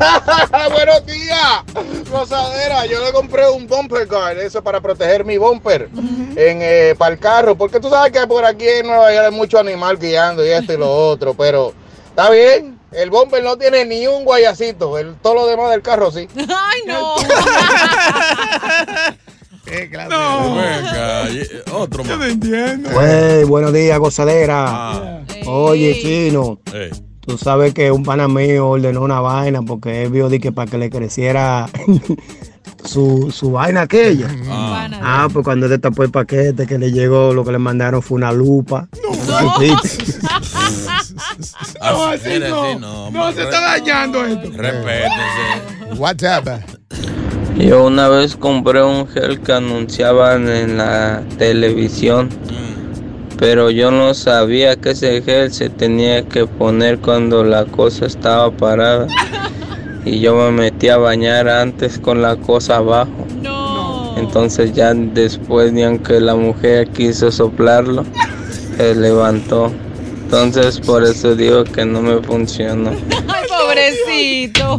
Buenos 0.72 1.04
días, 1.04 1.62
gozadera. 2.10 2.86
Yo 2.86 3.04
le 3.04 3.12
compré 3.12 3.48
un 3.50 3.66
bumper 3.66 4.06
guard, 4.06 4.38
eso 4.38 4.62
para 4.62 4.80
proteger 4.80 5.24
mi 5.24 5.36
bumper 5.36 5.90
en 6.36 6.58
eh, 6.62 6.94
para 6.96 7.12
el 7.14 7.20
carro, 7.20 7.54
porque 7.54 7.80
tú 7.80 7.90
sabes 7.90 8.10
que 8.10 8.26
por 8.26 8.44
aquí 8.44 8.66
en 8.66 8.86
Nueva 8.86 9.12
York 9.12 9.26
hay 9.30 9.36
mucho 9.36 9.58
animal 9.58 9.98
guiando 9.98 10.44
y 10.44 10.48
esto 10.50 10.72
y 10.72 10.78
lo 10.78 10.90
otro, 10.90 11.34
pero 11.34 11.74
está 12.10 12.30
bien. 12.30 12.78
El 12.92 13.08
bumper 13.10 13.42
no 13.44 13.56
tiene 13.56 13.84
ni 13.84 14.06
un 14.08 14.24
guayacito, 14.24 14.98
el, 14.98 15.14
todo 15.22 15.34
lo 15.34 15.46
demás 15.46 15.70
del 15.70 15.80
carro 15.80 16.10
sí. 16.10 16.26
Ay, 16.36 16.80
no. 16.86 17.14
No, 20.08 20.56
Venga, 20.56 21.30
y- 21.30 21.46
otro 21.72 22.02
yo 22.02 22.16
no 22.16 22.24
entiendo. 22.24 22.90
Wey, 22.90 23.44
buenos 23.44 23.72
días, 23.72 23.96
gozadera. 24.00 24.64
Ah, 24.68 25.20
Oye, 25.46 25.96
chino, 26.02 26.58
eh. 26.74 26.90
tú 27.20 27.38
sabes 27.38 27.72
que 27.72 27.92
un 27.92 28.02
pana 28.02 28.26
mío 28.26 28.68
ordenó 28.68 29.02
una 29.02 29.20
vaina 29.20 29.62
porque 29.62 30.02
él 30.02 30.10
vio 30.10 30.28
de 30.28 30.40
que 30.40 30.50
para 30.50 30.68
que 30.68 30.76
le 30.76 30.90
creciera 30.90 31.68
su, 32.84 33.30
su 33.30 33.52
vaina 33.52 33.82
aquella. 33.82 34.26
Ah. 34.48 34.88
Ah, 35.02 35.28
pues 35.32 35.44
cuando 35.44 35.66
él 35.66 35.70
destapó 35.70 36.02
el 36.02 36.10
paquete 36.10 36.66
que 36.66 36.76
le 36.78 36.90
llegó, 36.90 37.32
lo 37.32 37.44
que 37.44 37.52
le 37.52 37.58
mandaron 37.58 38.02
fue 38.02 38.16
una 38.16 38.32
lupa. 38.32 38.88
¿Viste? 39.60 40.04
No, 40.19 40.19
Así, 41.80 42.02
así 42.12 42.28
mire, 42.28 42.48
no. 42.50 42.62
así 42.62 42.78
no, 42.78 43.10
No, 43.10 43.32
se 43.32 43.42
está 43.42 43.60
dañando 43.60 44.24
esto. 44.24 44.50
Respétense. 44.54 45.94
WhatsApp. 45.96 46.48
Yo 47.56 47.84
una 47.86 48.08
vez 48.08 48.36
compré 48.36 48.82
un 48.82 49.06
gel 49.08 49.40
que 49.40 49.52
anunciaban 49.52 50.48
en 50.48 50.78
la 50.78 51.22
televisión, 51.36 52.28
pero 53.38 53.70
yo 53.70 53.90
no 53.90 54.14
sabía 54.14 54.76
que 54.76 54.90
ese 54.90 55.20
gel 55.22 55.52
se 55.52 55.68
tenía 55.68 56.22
que 56.26 56.46
poner 56.46 56.98
cuando 57.00 57.44
la 57.44 57.64
cosa 57.66 58.06
estaba 58.06 58.50
parada. 58.50 59.06
Y 60.04 60.20
yo 60.20 60.34
me 60.36 60.50
metí 60.50 60.88
a 60.88 60.96
bañar 60.96 61.48
antes 61.48 61.98
con 61.98 62.22
la 62.22 62.36
cosa 62.36 62.76
abajo. 62.76 63.26
Entonces 64.16 64.72
ya 64.72 64.94
después 64.94 65.72
ni 65.72 65.82
aunque 65.82 66.20
la 66.20 66.34
mujer 66.34 66.88
quiso 66.88 67.30
soplarlo, 67.30 68.04
se 68.76 68.94
levantó. 68.94 69.70
Entonces 70.32 70.78
por 70.80 71.02
eso 71.02 71.34
digo 71.34 71.64
que 71.64 71.84
no 71.84 72.00
me 72.02 72.22
funcionó. 72.22 72.90
Ay, 73.28 73.48
pobrecito. 73.48 74.78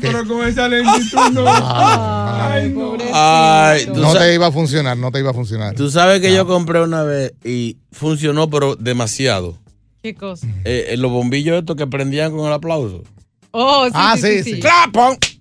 Pero 0.00 0.26
con 0.28 0.46
esa 0.46 0.68
lentitud 0.68 1.30
no. 1.32 1.44
Ay, 1.48 2.68
no. 2.70 2.96
Ay, 3.12 3.86
tú, 3.86 3.96
No 3.96 4.12
te 4.14 4.32
iba 4.32 4.46
a 4.46 4.52
funcionar, 4.52 4.96
no 4.96 5.10
te 5.10 5.18
iba 5.18 5.30
a 5.30 5.34
funcionar. 5.34 5.74
tú 5.74 5.90
sabes 5.90 6.20
que 6.20 6.32
yo 6.32 6.46
compré 6.46 6.80
una 6.82 7.02
vez 7.02 7.32
y 7.44 7.78
funcionó, 7.90 8.48
pero 8.48 8.76
demasiado. 8.76 9.58
¿Qué 10.04 10.14
cosa? 10.14 10.46
Eh, 10.64 10.86
eh, 10.90 10.96
los 10.96 11.10
bombillos 11.10 11.58
estos 11.58 11.76
que 11.76 11.86
prendían 11.88 12.30
con 12.36 12.46
el 12.46 12.52
aplauso. 12.52 13.02
Oh, 13.50 13.86
sí, 13.86 13.92
Ah, 13.94 14.14
sí, 14.16 14.42
sí, 14.42 14.54
sí, 14.54 14.62
sí. 14.62 14.68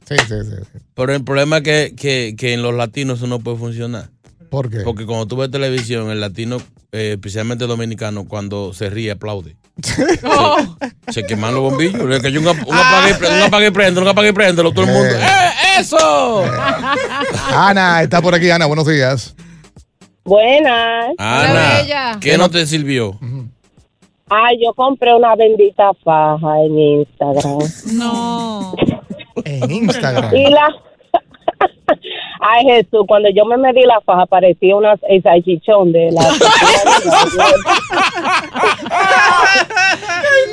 Sí, 0.08 0.16
sí, 0.28 0.36
sí. 0.44 0.56
sí. 0.74 0.80
Pero 0.96 1.14
el 1.16 1.24
problema 1.24 1.58
es 1.58 1.64
que, 1.64 1.94
que, 1.96 2.36
que 2.38 2.54
en 2.54 2.62
los 2.64 2.74
latinos 2.74 3.20
eso 3.20 3.28
no 3.28 3.40
puede 3.40 3.58
funcionar. 3.58 4.10
¿Por 4.50 4.70
qué? 4.70 4.80
Porque 4.80 5.06
cuando 5.06 5.28
tú 5.28 5.38
ves 5.38 5.50
televisión, 5.52 6.10
el 6.12 6.20
latino, 6.20 6.58
eh, 6.92 7.14
especialmente 7.14 7.66
dominicano, 7.68 8.26
cuando 8.28 8.74
se 8.74 8.90
ríe, 8.90 9.12
aplaude. 9.12 9.56
Oh. 10.24 10.58
Se 11.10 11.24
queman 11.26 11.54
los 11.54 11.64
bombillos. 11.64 12.04
Le 12.04 12.22
cayó 12.22 12.40
un, 12.40 12.48
un 12.48 12.76
apague 12.76 13.12
y 13.12 13.14
pre- 13.16 13.30
un 13.30 13.42
apague 13.42 13.68
y 13.68 13.72
prende, 13.72 14.02
un 14.02 14.08
apague 14.08 14.30
y 14.30 14.34
prende, 14.34 14.62
todo 14.62 14.82
el 14.84 14.88
mundo. 14.92 15.06
Eh. 15.16 15.20
¡Eh, 15.20 15.80
eso! 15.80 16.44
Ana, 17.54 18.02
está 18.04 18.22
por 18.22 18.36
aquí, 18.36 18.50
Ana, 18.52 18.66
buenos 18.66 18.86
días. 18.86 19.36
Buenas. 20.24 21.08
Ana. 21.18 22.18
¿qué 22.20 22.38
no 22.38 22.50
te 22.50 22.66
sirvió? 22.68 23.18
Ay, 24.30 24.58
yo 24.64 24.74
compré 24.74 25.14
una 25.16 25.36
bendita 25.36 25.92
faja 26.04 26.60
en 26.66 26.78
Instagram. 26.80 27.60
No. 27.94 28.74
En 29.46 29.72
Instagram. 29.72 30.36
Y 30.36 30.50
la. 30.50 30.68
Ay, 32.42 32.66
Jesús, 32.66 33.06
cuando 33.08 33.30
yo 33.30 33.46
me 33.46 33.58
medí 33.58 33.84
la 33.84 34.02
faja 34.02 34.26
parecía 34.26 34.76
una 34.76 34.96
salchichón 35.24 35.92
de 35.92 36.12
la. 36.12 36.22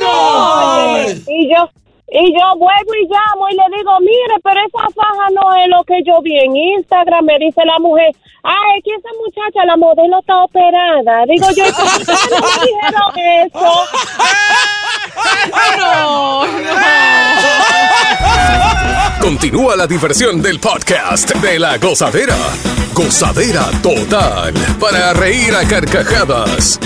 No. 0.00 1.06
Y 1.28 1.48
yo. 1.48 1.68
Y 2.10 2.32
yo 2.32 2.56
vuelvo 2.56 2.94
y 3.02 3.06
llamo 3.06 3.50
y 3.50 3.54
le 3.54 3.76
digo, 3.76 4.00
mire, 4.00 4.40
pero 4.42 4.58
esa 4.60 4.88
faja 4.94 5.28
no 5.34 5.54
es 5.56 5.68
lo 5.68 5.84
que 5.84 6.02
yo 6.06 6.22
vi 6.22 6.38
en 6.38 6.56
Instagram. 6.56 7.26
Me 7.26 7.38
dice 7.38 7.62
la 7.66 7.78
mujer, 7.78 8.16
ay, 8.44 8.78
es 8.78 8.84
que 8.84 8.94
esa 8.94 9.10
muchacha, 9.22 9.66
la 9.66 9.76
modelo 9.76 10.18
está 10.18 10.42
operada. 10.42 11.26
Digo 11.26 11.48
yo, 11.54 11.66
¿y 11.66 11.72
por 11.72 11.84
qué 12.06 12.12
no 12.30 12.40
me 12.40 12.52
dijeron 12.64 13.12
eso? 13.44 13.58
No, 15.78 16.46
no. 16.46 16.78
Continúa 19.28 19.76
la 19.76 19.86
diversión 19.86 20.40
del 20.40 20.58
podcast 20.58 21.34
de 21.34 21.58
la 21.58 21.76
gozadera. 21.76 22.34
Gozadera 22.94 23.70
total. 23.82 24.54
Para 24.80 25.12
reír 25.12 25.54
a 25.54 25.68
carcajadas. 25.68 26.80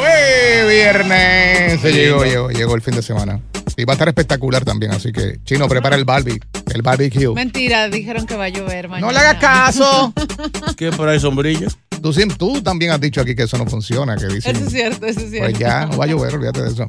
¡Uy, 0.00 0.68
viernes! 0.68 1.80
Se 1.80 1.92
llegó, 1.92 2.24
llegó, 2.24 2.50
llegó 2.50 2.74
el 2.74 2.82
fin 2.82 2.96
de 2.96 3.02
semana. 3.02 3.40
Y 3.76 3.84
va 3.84 3.92
a 3.92 3.94
estar 3.94 4.08
espectacular 4.08 4.64
también, 4.64 4.90
así 4.90 5.12
que, 5.12 5.38
Chino, 5.44 5.68
prepara 5.68 5.94
el 5.94 6.04
barbie, 6.04 6.40
el 6.74 6.82
barbecue. 6.82 7.32
Mentira, 7.32 7.88
dijeron 7.88 8.26
que 8.26 8.36
va 8.36 8.46
a 8.46 8.48
llover 8.48 8.88
mañana. 8.88 9.06
No 9.06 9.12
le 9.12 9.20
hagas 9.20 9.36
caso. 9.36 10.12
¿Qué 10.76 10.90
por 10.90 11.08
ahí 11.08 11.20
sombrilla? 11.20 11.68
Tú, 12.04 12.12
siempre- 12.12 12.36
tú 12.36 12.60
también 12.60 12.90
has 12.90 13.00
dicho 13.00 13.22
aquí 13.22 13.34
que 13.34 13.44
eso 13.44 13.56
no 13.56 13.64
funciona, 13.64 14.14
que 14.16 14.26
dicen... 14.26 14.54
Eso 14.54 14.66
es 14.66 14.72
cierto, 14.72 15.06
eso 15.06 15.20
es 15.20 15.30
cierto. 15.30 15.48
Pues 15.48 15.58
ya, 15.58 15.86
no 15.86 15.96
va 15.96 16.04
a 16.04 16.06
llover, 16.06 16.34
olvídate 16.34 16.60
de 16.60 16.68
eso. 16.68 16.86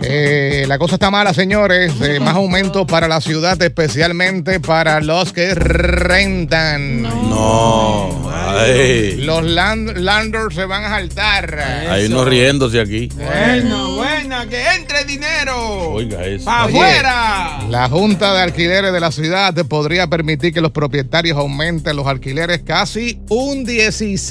Eh, 0.00 0.64
la 0.68 0.78
cosa 0.78 0.94
está 0.94 1.10
mala, 1.10 1.34
señores. 1.34 1.92
Eh, 2.00 2.20
más 2.20 2.36
aumentos 2.36 2.86
para 2.86 3.08
la 3.08 3.20
ciudad, 3.20 3.60
especialmente 3.60 4.60
para 4.60 5.00
los 5.00 5.32
que 5.32 5.56
rentan. 5.56 7.02
No. 7.02 8.30
Ay. 8.32 9.16
Los 9.22 9.42
land- 9.42 9.96
landlords 9.96 10.54
se 10.54 10.66
van 10.66 10.84
a 10.84 10.90
saltar. 10.90 11.58
Hay 11.90 12.06
uno 12.06 12.24
riéndose 12.24 12.80
aquí. 12.80 13.08
Bueno, 13.16 13.96
buena, 13.96 14.46
que 14.48 14.62
entre 14.76 15.04
dinero. 15.04 15.90
Oiga 15.90 16.24
eso. 16.24 16.44
¡Pa' 16.44 16.66
Oye, 16.66 16.78
afuera! 16.78 17.66
La 17.68 17.88
Junta 17.88 18.32
de 18.34 18.42
Alquileres 18.42 18.92
de 18.92 19.00
la 19.00 19.10
ciudad 19.10 19.52
podría 19.66 20.06
permitir 20.06 20.52
que 20.54 20.60
los 20.60 20.70
propietarios 20.70 21.36
aumenten 21.36 21.96
los 21.96 22.06
alquileres 22.06 22.60
casi 22.64 23.20
un 23.28 23.66
16% 23.66 24.27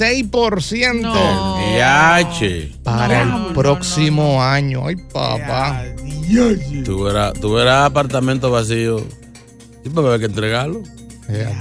Yache. 1.76 2.72
para 2.82 3.22
el 3.22 3.28
próximo 3.54 4.42
año. 4.42 4.86
Ay, 4.86 4.96
papá. 5.12 5.84
Tú 6.84 7.04
verás, 7.04 7.32
tú 7.34 7.52
verás 7.52 7.86
apartamento 7.86 8.50
vacío. 8.50 8.98
Sí, 9.00 9.90
pero 9.94 10.12
hay 10.12 10.18
que 10.20 10.26
entregarlo. 10.26 10.82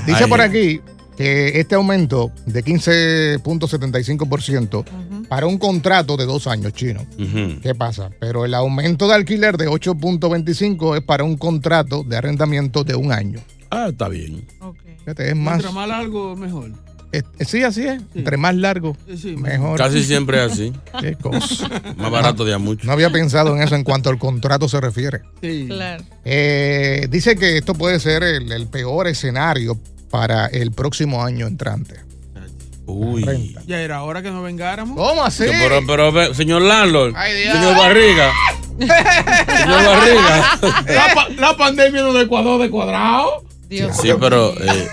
Dice 0.06 0.23
Ay. 0.23 0.30
por 0.30 0.39
aquí 0.41 0.80
que 1.17 1.60
este 1.60 1.76
aumento 1.76 2.32
de 2.45 2.63
15.75% 2.63 4.86
para 5.28 5.47
un 5.47 5.58
contrato 5.58 6.15
de 6.15 6.26
dos 6.26 6.47
años 6.47 6.71
chino. 6.73 7.02
Ujú. 7.19 7.60
¿Qué 7.62 7.76
pasa? 7.76 8.10
Pero 8.19 8.45
el 8.45 8.54
aumento 8.54 9.08
de 9.08 9.15
alquiler 9.15 9.58
de 9.58 9.67
8.25 9.67 10.97
es 10.97 11.04
para 11.04 11.23
un 11.23 11.38
contrato 11.38 12.04
de 12.04 12.17
arrendamiento 12.17 12.84
de 12.84 12.95
un 12.95 13.12
año. 13.12 13.39
Ah, 13.69 13.88
está 13.89 14.08
bien. 14.10 14.45
Fíjate, 15.00 15.30
es 15.30 15.36
más. 15.36 15.56
Mientras 15.56 15.73
más 15.73 15.88
largo, 15.88 16.36
mejor. 16.36 16.71
Es- 17.39 17.47
sí, 17.47 17.63
así 17.63 17.86
es. 17.88 18.01
Entre 18.15 18.38
más 18.38 18.56
largo, 18.56 18.95
Sí, 19.15 19.36
mejor. 19.38 19.77
Casi 19.77 20.03
siempre 20.03 20.43
es 20.45 20.51
así. 20.51 20.73
Qué 21.01 21.15
cosa. 21.15 21.69
Más 21.97 22.12
barato 22.12 22.43
de 22.45 22.53
a 22.53 22.58
mucho. 22.58 22.86
No 22.86 22.93
había 22.93 23.10
pensado 23.10 23.56
en 23.56 23.62
eso 23.62 23.75
en 23.75 23.84
cuanto 23.84 24.10
al 24.10 24.17
contrato 24.17 24.67
se 24.69 24.80
refiere. 24.82 25.21
Sí. 25.41 25.65
Claro. 25.67 26.03
Eh, 26.25 27.08
dice 27.10 27.36
que 27.36 27.58
esto 27.58 27.73
puede 27.73 27.99
ser 27.99 28.23
el, 28.23 28.51
el 28.51 28.67
peor 28.67 29.08
escenario 29.08 29.80
para 30.10 30.47
el 30.47 30.71
próximo 30.71 31.23
año 31.23 31.47
entrante. 31.47 31.95
Uy. 32.89 33.53
Ya 33.67 33.82
era 33.82 34.01
hora 34.03 34.21
que 34.21 34.32
nos 34.32 34.41
vengáramos. 34.43 34.95
¿Cómo 34.95 35.21
así? 35.23 35.43
Pero, 35.45 35.82
pero, 35.86 36.12
ve, 36.13 36.34
señor 36.34 36.62
Landlord, 36.62 37.13
Ay, 37.17 37.34
señor 37.51 37.75
Barriga, 37.75 38.32
señor 38.80 39.86
Barriga. 39.86 40.60
La, 40.88 41.13
pa- 41.13 41.30
la 41.38 41.58
pandemia 41.58 42.01
no 42.03 42.13
de 42.13 42.27
cuadrado 42.27 42.60
de 42.60 42.69
cuadrado. 42.69 43.43
Dios 43.69 43.97
Sí, 44.01 44.10
pero 44.19 44.53
eh, 44.60 44.88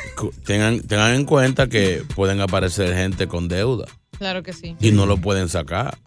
tengan, 0.44 0.80
tengan 0.80 1.14
en 1.14 1.24
cuenta 1.24 1.68
que 1.68 2.02
pueden 2.14 2.40
aparecer 2.40 2.94
gente 2.94 3.26
con 3.28 3.48
deuda 3.48 3.86
Claro 4.18 4.42
que 4.42 4.52
sí. 4.52 4.76
y 4.80 4.90
no 4.92 5.06
lo 5.06 5.16
pueden 5.18 5.48
sacar. 5.48 5.98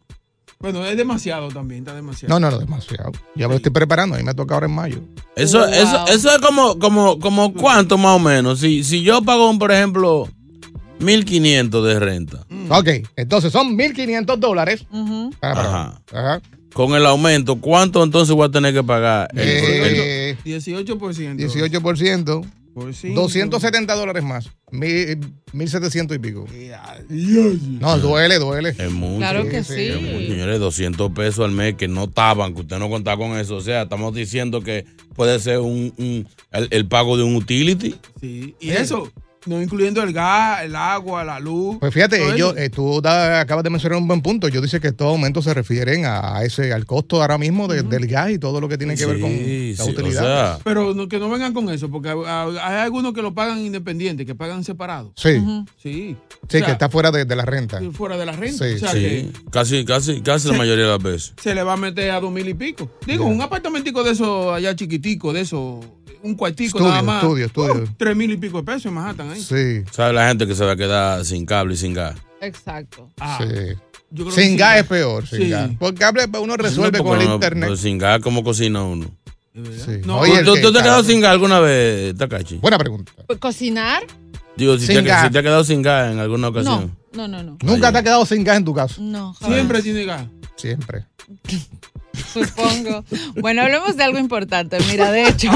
Bueno, 0.60 0.84
es 0.86 0.97
demasiado 0.97 1.49
también, 1.49 1.82
está 1.82 1.93
demasiado. 1.93 2.34
No, 2.34 2.39
no, 2.39 2.49
no, 2.49 2.58
demasiado. 2.60 3.12
Ya 3.36 3.47
me 3.47 3.53
lo 3.53 3.58
estoy 3.58 3.71
preparando. 3.71 4.15
A 4.15 4.17
mí 4.17 4.23
me 4.23 4.34
toca 4.34 4.56
ahora 4.56 4.65
en 4.65 4.73
mayo. 4.73 5.01
Eso, 5.36 5.60
Wow. 5.60 5.67
eso, 5.69 6.08
eso 6.08 6.32
es 6.32 6.39
como, 6.39 6.80
como, 6.80 7.19
como 7.19 7.53
cuánto 7.53 7.97
más 7.99 8.15
o 8.15 8.19
menos. 8.19 8.60
Si, 8.62 8.84
si 8.84 9.03
yo 9.03 9.21
pago, 9.21 9.56
por 9.60 9.71
ejemplo, 9.71 10.27
1500 10.99 11.86
de 11.86 11.99
renta, 11.99 12.45
Ok, 12.69 12.89
entonces 13.15 13.51
son 13.51 13.77
1.500 13.77 14.38
dólares. 14.38 14.86
Ah. 14.91 15.30
Ajá. 15.41 16.01
Ajá. 16.12 16.41
Con 16.73 16.93
el 16.95 17.06
aumento, 17.06 17.56
¿cuánto 17.60 18.03
entonces 18.03 18.36
voy 18.36 18.47
a 18.47 18.51
tener 18.51 18.73
que 18.73 18.84
pagar? 18.84 19.30
El- 19.34 19.39
el- 19.47 19.95
Eh, 19.99 20.38
18%. 20.45 21.38
18%. 21.38 22.45
Por 22.73 22.93
cinco. 22.93 23.21
270 23.21 23.95
dólares 23.95 24.23
más. 24.23 24.51
Mil- 24.71 25.17
1.700 25.51 26.15
y 26.15 26.19
pico. 26.19 26.45
Dios. 27.10 27.62
No, 27.63 27.97
duele, 27.97 28.38
duele. 28.38 28.75
es 28.77 28.91
mucho. 28.91 29.17
Claro 29.17 29.49
que 29.49 29.63
sí, 29.63 29.73
sí. 29.73 29.82
Es 29.88 30.01
mucho, 30.01 30.27
Señores, 30.27 30.60
200 30.60 31.12
pesos 31.12 31.43
al 31.45 31.51
mes 31.53 31.73
que 31.73 31.88
no 31.88 32.03
estaban, 32.03 32.53
que 32.53 32.62
usted 32.62 32.77
no 32.77 32.88
contaba 32.88 33.17
con 33.17 33.36
eso. 33.39 33.56
O 33.56 33.62
sea, 33.62 33.84
estamos 33.84 34.13
diciendo 34.13 34.62
que 34.62 34.86
puede 35.15 35.39
ser 35.39 35.58
un, 35.58 35.91
un- 35.97 36.27
el, 36.51 36.67
el 36.69 36.86
pago 36.88 37.17
de 37.17 37.23
un 37.23 37.36
utility. 37.36 37.95
Sí. 38.21 38.53
Y 38.60 38.69
eso, 38.69 39.12
no 39.47 39.62
incluyendo 39.62 40.01
el 40.03 40.13
gas, 40.13 40.63
el 40.63 40.75
agua, 40.75 41.23
la 41.23 41.39
luz. 41.39 41.77
Pues 41.79 41.93
fíjate, 41.93 42.33
ellos, 42.33 42.53
eh, 42.57 42.69
tú 42.69 43.01
da- 43.01 43.39
acabas 43.41 43.63
de 43.63 43.69
mencionar 43.69 43.97
un 43.99 44.07
buen 44.07 44.21
punto. 44.21 44.47
Yo 44.47 44.62
dice 44.62 44.79
que 44.79 44.88
estos 44.89 45.07
aumentos 45.07 45.43
se 45.45 45.53
refieren 45.53 46.05
a, 46.05 46.43
ese, 46.43 46.73
al 46.73 46.86
costo 46.86 47.21
ahora 47.21 47.38
mismo 47.38 47.67
de- 47.67 47.83
del 47.83 48.07
gas 48.07 48.31
y 48.31 48.39
todo 48.39 48.60
lo 48.62 48.67
que 48.69 48.77
tiene 48.77 48.95
que 48.95 49.05
ver 49.05 49.19
con 49.19 49.31
la 49.31 49.38
sí, 49.38 49.75
utilidad. 49.89 50.23
O 50.23 50.55
sea, 50.55 50.60
Pero 50.63 50.93
no- 50.93 51.07
que 51.07 51.19
no 51.19 51.29
vengan 51.29 51.53
con 51.53 51.69
eso, 51.69 51.89
porque 51.89 52.10
hay, 52.10 52.75
algunos 52.77 53.13
que 53.13 53.21
lo 53.21 53.33
pagan 53.33 53.60
independiente, 53.60 54.25
que 54.25 54.36
pagan 54.36 54.63
separado. 54.63 55.13
sí, 55.15 55.36
Sí. 55.38 55.65
sí, 55.81 56.17
O 56.43 56.47
sea, 56.49 56.65
que 56.65 56.71
está 56.71 56.89
fuera 56.89 57.12
de, 57.12 57.25
de 57.25 57.36
la 57.36 57.45
renta. 57.45 57.79
fuera 57.93 58.17
de 58.17 58.25
la 58.25 58.31
renta. 58.33 58.65
Sí, 58.67 58.73
o 58.75 58.79
sea 58.79 58.91
sí, 58.91 58.99
que 58.99 59.29
casi, 59.51 59.86
casi, 59.86 60.21
casi 60.21 60.47
la 60.51 60.57
mayoría 60.57 60.86
de 60.86 60.91
las 60.91 61.01
veces. 61.03 61.33
se 61.41 61.53
le 61.55 61.63
va 61.63 61.73
a 61.73 61.77
meter 61.77 62.12
a 62.12 62.19
dos 62.19 62.31
mil 62.31 62.47
y 62.47 62.53
pico. 62.53 62.89
Digo, 63.05 63.25
un 63.25 63.41
apartamentico 63.41 64.03
de 64.03 64.12
eso 64.12 64.53
allá 64.53 64.75
chiquitico, 64.75 65.33
de 65.33 65.41
eso, 65.41 65.79
un 66.23 66.36
cuartico 66.36 66.77
Estudio, 66.77 66.89
nada 66.89 67.01
más. 67.01 67.23
estudio, 67.23 67.45
estudio. 67.45 67.84
Uh, 67.84 67.88
tres 67.97 68.15
mil 68.15 68.32
y 68.32 68.38
pico 68.38 68.58
de 68.58 68.63
pesos 68.63 68.86
en 68.88 68.93
Manhattan 68.93 69.30
ahí. 69.32 69.41
Sí, 69.41 69.84
¿Sabe 69.91 70.13
la 70.13 70.27
gente 70.27 70.45
que 70.47 70.56
se 70.56 70.65
va 70.65 70.71
a 70.73 70.75
quedar 70.75 71.23
sin 71.25 71.45
cable 71.45 71.73
y 71.73 71.77
sin 71.77 71.93
gas? 71.93 72.15
Exacto. 72.41 73.10
Ah, 73.19 73.39
sí. 73.41 73.45
yo 74.12 74.25
creo 74.25 74.36
que 74.36 74.41
Sin 74.43 74.58
gas 74.58 74.77
es 74.80 74.84
peor, 74.86 75.27
sin 75.27 75.41
Sí. 75.43 75.49
gas. 75.49 75.71
Porque 75.80 75.99
cable 75.99 76.25
uno 76.39 76.56
resuelve 76.58 76.99
No, 76.99 77.03
con 77.03 77.19
el 77.21 77.27
no- 77.27 77.34
internet. 77.36 77.69
pues 77.69 77.80
sin 77.80 77.97
gas, 77.97 78.19
¿cómo 78.21 78.43
cocina 78.43 78.84
uno? 78.84 79.06
Sí. 79.56 80.01
No, 80.06 80.19
Oye, 80.19 80.39
el 80.39 80.45
¿Tú, 80.45 80.53
te 80.53 80.67
has 80.67 80.84
quedado 80.84 81.03
sin 81.03 81.19
gas 81.19 81.32
alguna 81.32 81.60
vez, 81.60 82.15
Takachi? 82.15 82.58
Buena 82.58 82.77
pregunta. 82.77 83.12
Pues, 83.25 83.39
¿Cocinar? 83.39 84.03
Digo, 84.56 84.77
si 84.77 84.86
Sin 84.88 84.95
te, 84.97 85.01
gas. 85.03 85.25
si 85.25 85.32
te 85.32 85.38
has 85.39 85.43
quedado 85.43 85.63
sin 85.63 85.82
gas 85.82 86.12
en 86.12 86.19
alguna 86.19 86.49
ocasión. 86.49 86.95
No, 87.13 87.27
no, 87.27 87.41
no, 87.41 87.43
no. 87.43 87.58
¿Nunca 87.63 87.91
te 87.91 87.97
has 87.97 88.03
quedado 88.03 88.25
sin 88.25 88.43
gas 88.43 88.58
en 88.58 88.65
tu 88.65 88.73
casa? 88.73 88.95
No, 89.01 89.34
jamás. 89.34 89.56
Siempre 89.56 89.82
tiene 89.82 90.06
gas. 90.06 90.25
Siempre. 90.56 91.06
Supongo. 92.34 93.03
Bueno, 93.41 93.62
hablemos 93.63 93.97
de 93.97 94.03
algo 94.03 94.19
importante. 94.19 94.77
Mira, 94.91 95.12
de 95.12 95.23
hecho, 95.30 95.49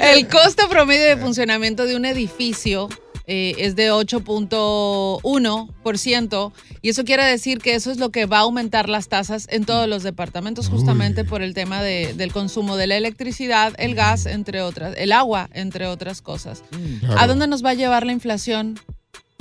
el 0.00 0.28
costo 0.28 0.68
promedio 0.68 1.04
de 1.04 1.16
funcionamiento 1.16 1.84
de 1.84 1.96
un 1.96 2.04
edificio 2.04 2.88
eh, 3.28 3.54
es 3.58 3.74
de 3.76 3.90
8.1% 3.90 6.52
y 6.82 6.88
eso 6.90 7.04
quiere 7.04 7.24
decir 7.24 7.58
que 7.58 7.74
eso 7.74 7.90
es 7.90 7.98
lo 7.98 8.10
que 8.10 8.26
va 8.26 8.38
a 8.38 8.42
aumentar 8.42 8.88
las 8.88 9.08
tasas 9.08 9.48
en 9.50 9.64
todos 9.64 9.88
los 9.88 10.02
departamentos 10.04 10.68
justamente 10.68 11.24
por 11.24 11.42
el 11.42 11.54
tema 11.54 11.82
de- 11.82 12.14
del 12.14 12.32
consumo 12.32 12.76
de 12.76 12.86
la 12.86 12.96
electricidad, 12.96 13.74
el 13.78 13.94
gas, 13.94 14.26
entre 14.26 14.62
otras, 14.62 14.94
el 14.96 15.12
agua, 15.12 15.48
entre 15.52 15.86
otras 15.86 16.22
cosas. 16.22 16.62
Claro. 17.00 17.18
¿A 17.18 17.26
dónde 17.26 17.46
nos 17.48 17.64
va 17.64 17.70
a 17.70 17.74
llevar 17.74 18.06
la 18.06 18.12
inflación? 18.12 18.78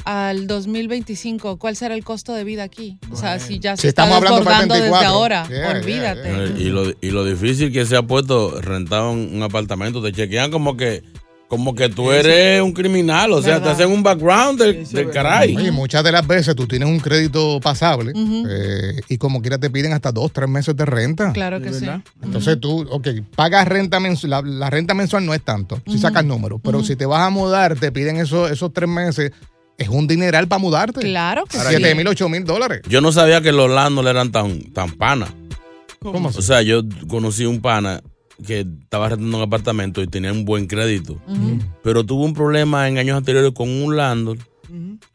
Al 0.06 0.46
2025, 0.48 1.58
¿cuál 1.58 1.76
será 1.76 1.96
el 1.96 2.04
costo 2.04 2.34
de 2.34 2.44
vida 2.44 2.63
aquí? 2.63 2.98
O 3.12 3.15
sea, 3.15 3.39
si 3.39 3.58
ya 3.60 3.76
se 3.76 3.82
Si 3.84 3.88
está 3.88 4.04
estamos 4.04 4.18
hablando 4.24 4.44
para 4.46 4.62
el 4.63 4.68
desbordando 4.70 4.76
desde 4.76 4.91
24. 4.91 5.18
ahora, 5.18 5.48
Yeah, 5.50 5.58
yeah, 5.58 5.80
olvídate. 5.80 6.46
Eh, 6.46 6.54
Y, 6.60 6.70
lo, 6.70 6.89
y 7.02 7.10
lo 7.12 7.26
difícil 7.26 7.72
que 7.74 7.86
se 7.86 7.96
ha 7.98 8.04
puesto 8.04 8.62
rentar 8.62 9.04
un, 9.04 9.32
un 9.34 9.41
apartamento, 9.44 10.02
te 10.04 10.12
chequean 10.12 10.52
como 10.52 10.78
que 10.78 11.04
como 11.48 11.76
que 11.76 11.89
tú 11.89 12.12
eres 12.12 12.60
un 12.62 12.74
criminal, 12.74 13.32
o 13.32 13.39
sea, 13.41 13.56
te 13.56 13.60
¿Verdad? 13.65 13.74
hacen 13.74 13.91
un 13.91 14.02
background 14.02 14.60
del, 14.60 14.78
Eso 14.78 14.98
caray. 15.13 15.56
Oye, 15.56 15.72
muchas 15.72 16.04
de 16.04 16.12
las 16.12 16.26
veces 16.26 16.56
tú 16.56 16.65
tienes 16.68 16.89
un 16.89 17.00
crédito 17.00 17.60
pasable 17.60 18.13
eh, 18.15 19.00
y 19.10 19.18
como 19.20 19.41
quiera 19.41 19.60
te 19.60 19.70
piden 19.70 19.94
hasta 19.94 20.12
dos, 20.12 20.32
tres 20.34 20.50
meses 20.50 20.76
de 20.76 20.86
renta. 20.86 21.32
Claro 21.34 21.60
que 21.62 21.70
¿De 21.70 21.80
sí. 21.80 21.86
Entonces 22.24 22.60
tú, 22.60 22.88
ok, 22.89 23.08
pagas 23.36 23.68
renta 23.68 24.00
mensual, 24.00 24.30
la, 24.32 24.41
la 24.41 24.70
renta 24.72 24.96
mensual 24.96 25.24
no 25.24 25.36
es 25.36 25.44
tanto, 25.44 25.80
si 25.88 26.00
sacas 26.00 26.26
números, 26.26 26.60
pero 26.63 26.84
si 26.84 26.96
te 26.96 27.06
vas 27.06 27.22
a 27.22 27.30
mudar, 27.30 27.76
te 27.76 27.91
piden 27.91 28.18
esos, 28.18 28.50
esos 28.50 28.74
tres 28.74 28.89
meses, 28.89 29.32
es 29.78 29.90
un 29.90 30.08
dineral 30.08 30.48
para 30.48 30.60
mudarte. 30.60 31.02
Claro 31.02 31.46
que 31.46 31.58
sí. 31.58 31.66
Siete 31.68 31.96
mil, 31.96 32.08
ocho 32.08 32.30
mil 32.30 32.44
dólares. 32.44 32.82
Yo 32.88 33.02
no 33.02 33.12
sabía 33.12 33.42
que 33.42 33.52
los 33.52 33.70
landlords 33.70 34.10
eran 34.10 34.32
tan, 34.32 34.60
tan 34.72 34.92
panas. 34.92 35.30
¿Cómo 36.00 36.30
así? 36.30 36.40
O 36.40 36.42
sea, 36.42 36.62
yo 36.62 36.82
conocí 37.08 37.46
un 37.46 37.62
pana 37.62 38.02
que 38.46 38.60
estaba 38.62 39.10
rentando 39.10 39.38
un 39.38 39.44
apartamento 39.44 40.02
y 40.02 40.08
tenía 40.08 40.32
un 40.32 40.46
buen 40.46 40.68
crédito. 40.68 41.20
Pero 41.84 42.06
tuvo 42.06 42.26
un 42.26 42.34
problema 42.34 42.88
en 42.88 42.98
años 42.98 43.18
anteriores 43.18 43.52
con 43.54 43.70
un 43.70 43.96
landlord, 43.96 44.40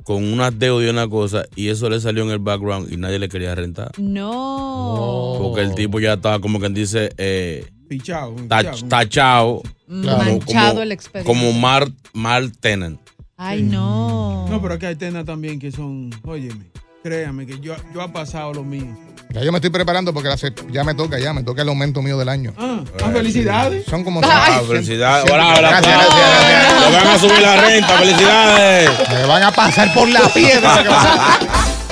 con 0.04 0.24
una 0.24 0.50
deuda 0.50 0.86
y 0.86 0.88
una 0.88 1.08
cosa, 1.08 1.44
y 1.54 1.68
eso 1.68 1.88
le 1.90 2.00
salió 2.00 2.22
en 2.24 2.30
el 2.30 2.38
background 2.38 2.92
y 2.92 2.96
nadie 2.96 3.18
le 3.18 3.28
quería 3.28 3.54
rentar. 3.54 3.92
No. 3.98 5.36
Porque 5.40 5.60
el 5.60 5.74
tipo 5.74 6.00
ya 6.00 6.14
estaba, 6.14 6.40
como 6.40 6.58
quien 6.58 6.74
dice, 6.74 7.10
eh, 7.18 7.66
Pichado. 7.88 8.34
tach-. 8.48 8.82
Claro. 8.88 9.62
Manchado 9.86 10.82
el 10.82 10.92
expediente. 10.92 11.30
Como 11.30 11.52
mal, 11.52 11.92
mal 12.12 12.52
tenant. 12.58 13.00
Ay, 13.42 13.62
no. 13.62 14.46
No, 14.50 14.60
pero 14.60 14.74
aquí 14.74 14.84
hay 14.84 14.96
tenas 14.96 15.24
también 15.24 15.58
que 15.58 15.72
son, 15.72 16.10
óyeme. 16.26 16.66
Créame 17.02 17.46
que 17.46 17.58
yo, 17.58 17.74
yo 17.94 18.02
ha 18.02 18.12
pasado 18.12 18.52
lo 18.52 18.62
mío. 18.62 18.94
Ya 19.30 19.40
yo 19.42 19.50
me 19.50 19.56
estoy 19.56 19.70
preparando 19.70 20.12
porque 20.12 20.36
se- 20.36 20.52
ya 20.70 20.84
me 20.84 20.94
toca, 20.94 21.18
ya 21.18 21.32
me 21.32 21.42
toca 21.42 21.62
el 21.62 21.68
aumento 21.70 22.02
mío 22.02 22.18
del 22.18 22.28
año. 22.28 22.52
Ah, 22.58 22.80
ah, 23.02 23.10
felicidades. 23.10 23.86
Son 23.86 24.04
como 24.04 24.20
Ah, 24.22 24.60
felicidades. 24.68 25.30
Hola, 25.32 25.54
hola, 25.56 25.70
Gracias, 25.70 25.94
gracias, 25.96 26.14
gracias. 26.18 26.90
Le 26.90 26.96
van 26.98 27.06
a 27.06 27.18
subir 27.18 27.40
la 27.40 27.56
renta, 27.62 27.88
felicidades. 27.98 28.90
Me 29.08 29.26
van 29.26 29.42
a 29.44 29.50
pasar 29.52 29.94
por 29.94 30.06
la 30.08 30.28
piedra. 30.34 30.84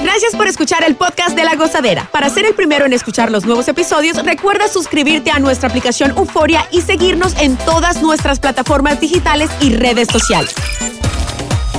Gracias 0.03 0.37
por 0.37 0.47
escuchar 0.49 0.85
el 0.85 0.97
podcast 0.97 1.35
de 1.35 1.45
La 1.45 1.55
Gozadera. 1.57 2.09
Para 2.13 2.29
ser 2.29 2.45
el 2.45 2.55
primero 2.55 2.85
en 2.85 2.93
escuchar 2.93 3.31
los 3.31 3.47
nuevos 3.47 3.67
episodios, 3.69 4.23
recuerda 4.23 4.69
suscribirte 4.69 5.31
a 5.31 5.39
nuestra 5.39 5.71
aplicación 5.71 6.11
Euforia 6.11 6.67
y 6.73 6.83
seguirnos 6.83 7.35
en 7.41 7.57
todas 7.57 8.03
nuestras 8.03 8.39
plataformas 8.39 9.01
digitales 9.01 9.49
y 9.61 9.75
redes 9.75 10.09
sociales. 10.13 10.55